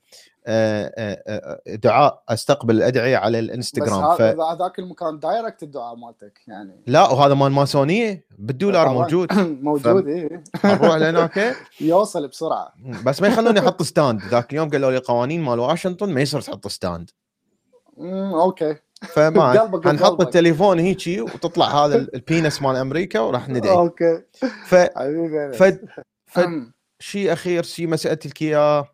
[1.66, 4.14] دعاء أستقبل الأدعية على الإنستغرام.
[4.14, 6.82] بس هذاك المكان direct الدعاء مالتك يعني.
[6.86, 9.32] لا وهذا مال ماسونية بالدولار موجود.
[9.62, 12.72] موجود اي نروح لهناك يوصل بسرعة.
[13.04, 16.68] بس ما يخلوني أحط stand ذاك اليوم قالوا لي قوانين مال واشنطن ما يصير تحط
[16.68, 17.10] stand
[17.98, 18.76] okay.
[19.02, 23.72] فما حنحط التليفون هيجي وتطلع هذا ال penis مال أمريكا وراح ندعي.
[23.76, 24.22] okay.
[24.66, 25.72] ف ف
[26.26, 26.40] ف
[27.00, 27.98] شيء أخير شيء ما
[28.42, 28.91] اياه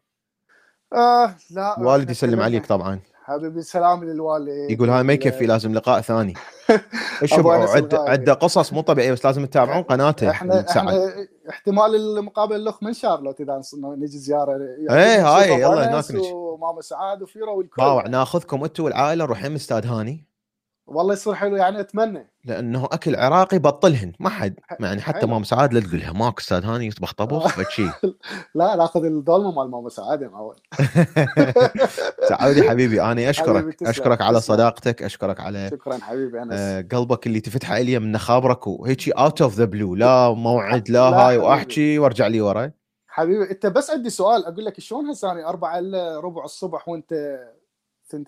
[0.93, 3.01] آه لا والدي يسلم عليك طبعا.
[3.24, 4.70] حبيبي سلام للوالد.
[4.70, 6.35] يقول هاي ما يكفي لازم لقاء ثاني.
[7.24, 7.47] شوف
[7.93, 11.12] عده قصص مو طبيعية بس لازم تتابعون قناته إحنا إحنا
[11.51, 14.59] احتمال المقابله الاخ من شارلوت إذا نجي زيارة.
[14.89, 17.82] يعني إيه هاي يلا هناك وماما سعاد وفيرو والكل.
[17.82, 20.27] باوع ناخذكم أنتم والعائلة نروح يم استاد هاني.
[20.89, 25.28] والله يصير حلو يعني أتمنى لأنه أكل عراقي بطلهن ما حد يعني حتى حلو.
[25.28, 27.86] مام سعاد لا تقولها ماكو أستاذ هاني يطبخ طبخ فشي
[28.55, 30.56] لا ناخذ الدولمة مال ماما سعاده اول
[32.28, 34.40] سعودي حبيبي أنا حبيبي أشكرك تسلم، أشكرك على.
[34.40, 39.43] صداقتك أشكرك على شكرا حبيبي أنس آه، قلبك اللي تفتحه إلي من خابرك وهيك out
[39.43, 41.44] of the blue لا موعد لا لا هاي حبيبي.
[41.47, 42.70] وأحكي وارجع لي ورا
[43.09, 47.12] حبيبي أنت بس عندي سؤال أقول لك شلون هسه أنا 4 الا ربع الصبح وأنت
[47.12, 47.57] انت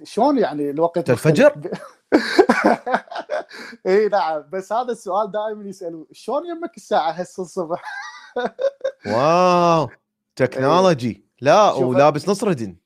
[0.04, 1.54] شلون يعني الوقت الفجر؟
[3.86, 4.44] إي نعم.
[4.52, 7.82] بس هذا السؤال دائما يسالوه شلون يمك الساعة هسه الصبح؟
[9.12, 9.88] wow.
[10.36, 11.24] technology.
[11.40, 12.76] لا ولابس نص ردن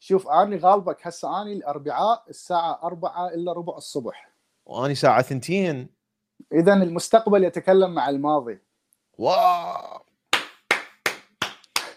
[0.00, 4.30] شوف اني غالبك هسه اني الأربعاء الساعة 4 إلا ربع الصبح.
[4.66, 5.88] واني ساعة ثنتين.
[6.52, 8.58] اذا المستقبل يتكلم مع الماضي.
[9.18, 10.04] wow.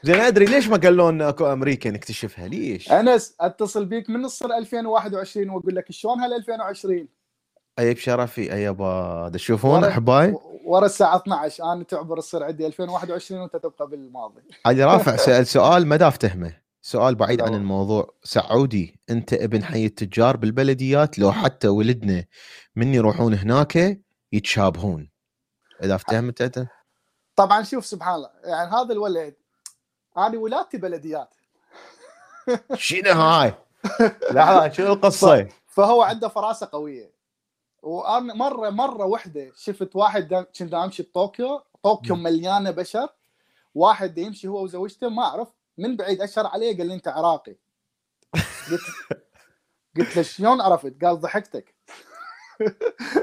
[0.03, 2.47] زين أدري ليش ما قالوا لنا أكو أمريكا نكتشفها.
[2.47, 7.07] ليش؟ أنس أتصل بيك من الصر 2021 وأقول لك شلون هال 2020
[7.79, 8.53] أي بشرفي.
[8.53, 14.41] أي يابا تشوفون احباي ورا الساعة 12 أنا تعبر الصر عندي 2021 وأنت تبقى بالماضي.
[14.65, 17.53] علي رافع سأل سؤال ما دا افتهمه سؤال بعيد عن.
[17.53, 18.13] الموضوع.
[18.23, 21.19] سعودي أنت ابن حي التجار بالبلديات.
[21.19, 22.25] لو حتى ولدنا
[22.75, 24.01] من يروحون هناك
[24.31, 25.09] يتشابهون.
[25.83, 26.67] إذا فهمت أنت؟
[27.35, 28.29] طبعا شوف سبحان الله.
[28.43, 29.35] يعني هذا الولد
[30.17, 31.35] أنا ولادتي بلديات
[32.75, 33.53] شنو هاي؟
[34.31, 37.11] لا شنو القصة؟ فهو عنده فراسة قوية
[37.81, 42.15] وأنا مرة مرة واحدة شفت واحد كنت أمشي بطوكيو طوكيو.
[42.15, 43.09] مليانة بشر
[43.75, 47.55] واحد يمشي هو وزوجته ما أعرف من بعيد أشر عليه قال لي أنت عراقي
[48.71, 48.81] قلت
[49.97, 51.75] قلت له شلون عرفت؟ قال ضحكتك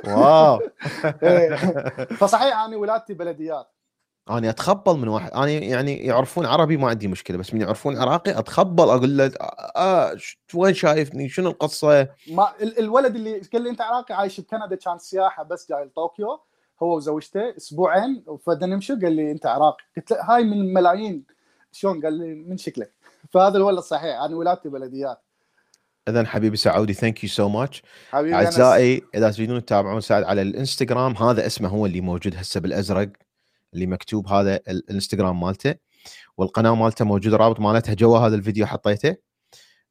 [0.06, 0.60] واو
[1.22, 1.56] إيه.
[2.04, 3.73] فصحيح أنا ولادتي بلديات
[4.30, 8.38] أنا أتخبل من واحد أنا يعني يعرفون عربي ما عندي مشكلة بس من يعرفون عراقي
[8.38, 9.32] أتخبل أقول له
[9.76, 14.40] آه ش- وين شايفني؟ شنو القصة؟ ما ال- الولد اللي قال لي أنت عراقي عايش
[14.40, 16.40] بكندا كان سياحة بس جاي لطوكيو
[16.82, 19.84] هو وزوجته أسبوعين فبدنا نمشي قال لي أنت عراقي.
[19.96, 21.24] قلت له هاي من ملايين
[21.72, 22.90] شلون؟ قال لي من شكلك.
[23.30, 25.20] فهذا الولد صحيح أنا ولادتي بلديات.
[26.08, 27.82] اذا حبيبي سعودي thank you so much.
[28.14, 33.08] أعزائي إذا تريدون تتابعون سعد على الإنستغرام هذا اسمه هو اللي موجود هسه بالأزرق.
[33.74, 35.74] اللي مكتوب هذا ال- الانستغرام مالته.
[36.36, 39.16] والقناة مالته موجود رابط مالتها جوا هذا الفيديو حطيته.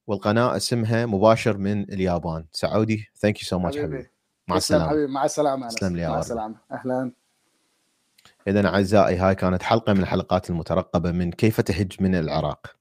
[0.08, 2.46] والقناة اسمها مباشر من اليابان.
[2.52, 3.08] سعودي.
[3.16, 4.10] thank you so much حبيبي.
[4.48, 4.90] مع السلامة.
[4.90, 5.08] حبيبي.
[5.12, 5.68] مع السلامة.
[5.68, 6.20] تسلم لي مع.
[6.20, 6.56] السلامة.
[6.72, 7.12] أهلا
[8.48, 12.76] اذا أعزائي هاي كانت حلقة من الحلقات المترقبة من كيف تهج من العراق.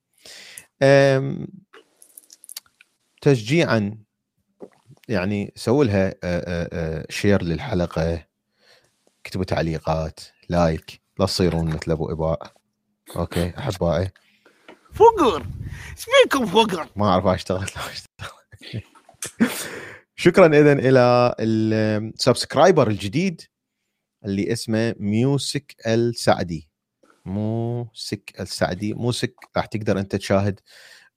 [3.20, 3.98] تشجيعا
[5.08, 6.14] يعني سووا لها
[7.10, 8.26] share للحلقة.
[9.26, 10.20] اكتبوا تعليقات.
[10.52, 12.52] like لا تصيرون مثل أبو إباء.
[13.16, 14.10] okay احبائي
[14.92, 15.46] فقر!
[15.90, 17.70] إيش فيكم فقر؟ ما أعرف اشتغل
[20.16, 23.42] شكرا اذا إلى ال subscriber الجديد
[24.24, 26.68] اللي اسمه ميوسك السعدي.
[27.24, 28.94] موسك السعدي.
[28.94, 30.60] موسك راح تقدر أنت تشاهد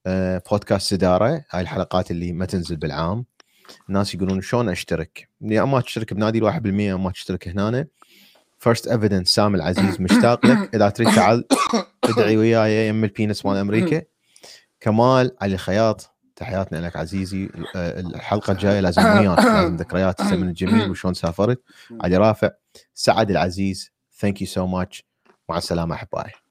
[0.06, 3.24] آه، بودكاست سداره هاي الحلقات اللي ما تنزل بالعام.
[3.88, 7.86] الناس يقولون شلون أشترك؟ يا أما تشترك بنادي الواحد بالمية أما تشترك هنا
[8.58, 10.70] first evidence سام العزيز مشتاق لك.
[10.74, 11.44] إذا تريد تعال
[12.04, 14.02] ادعي وياي يم ال penis مال أمريكا.
[14.80, 17.48] كمال علي الخياط تحياتنا لك عزيزي.
[17.76, 21.62] آه، الحلقة الجاية لازم وياك لازم ذكريات الزمن الجميل وشلون سافرت.
[22.00, 22.50] علي رافع
[22.94, 25.04] سعد العزيز thank you so much
[25.48, 26.45] مع السلامة أحبائي.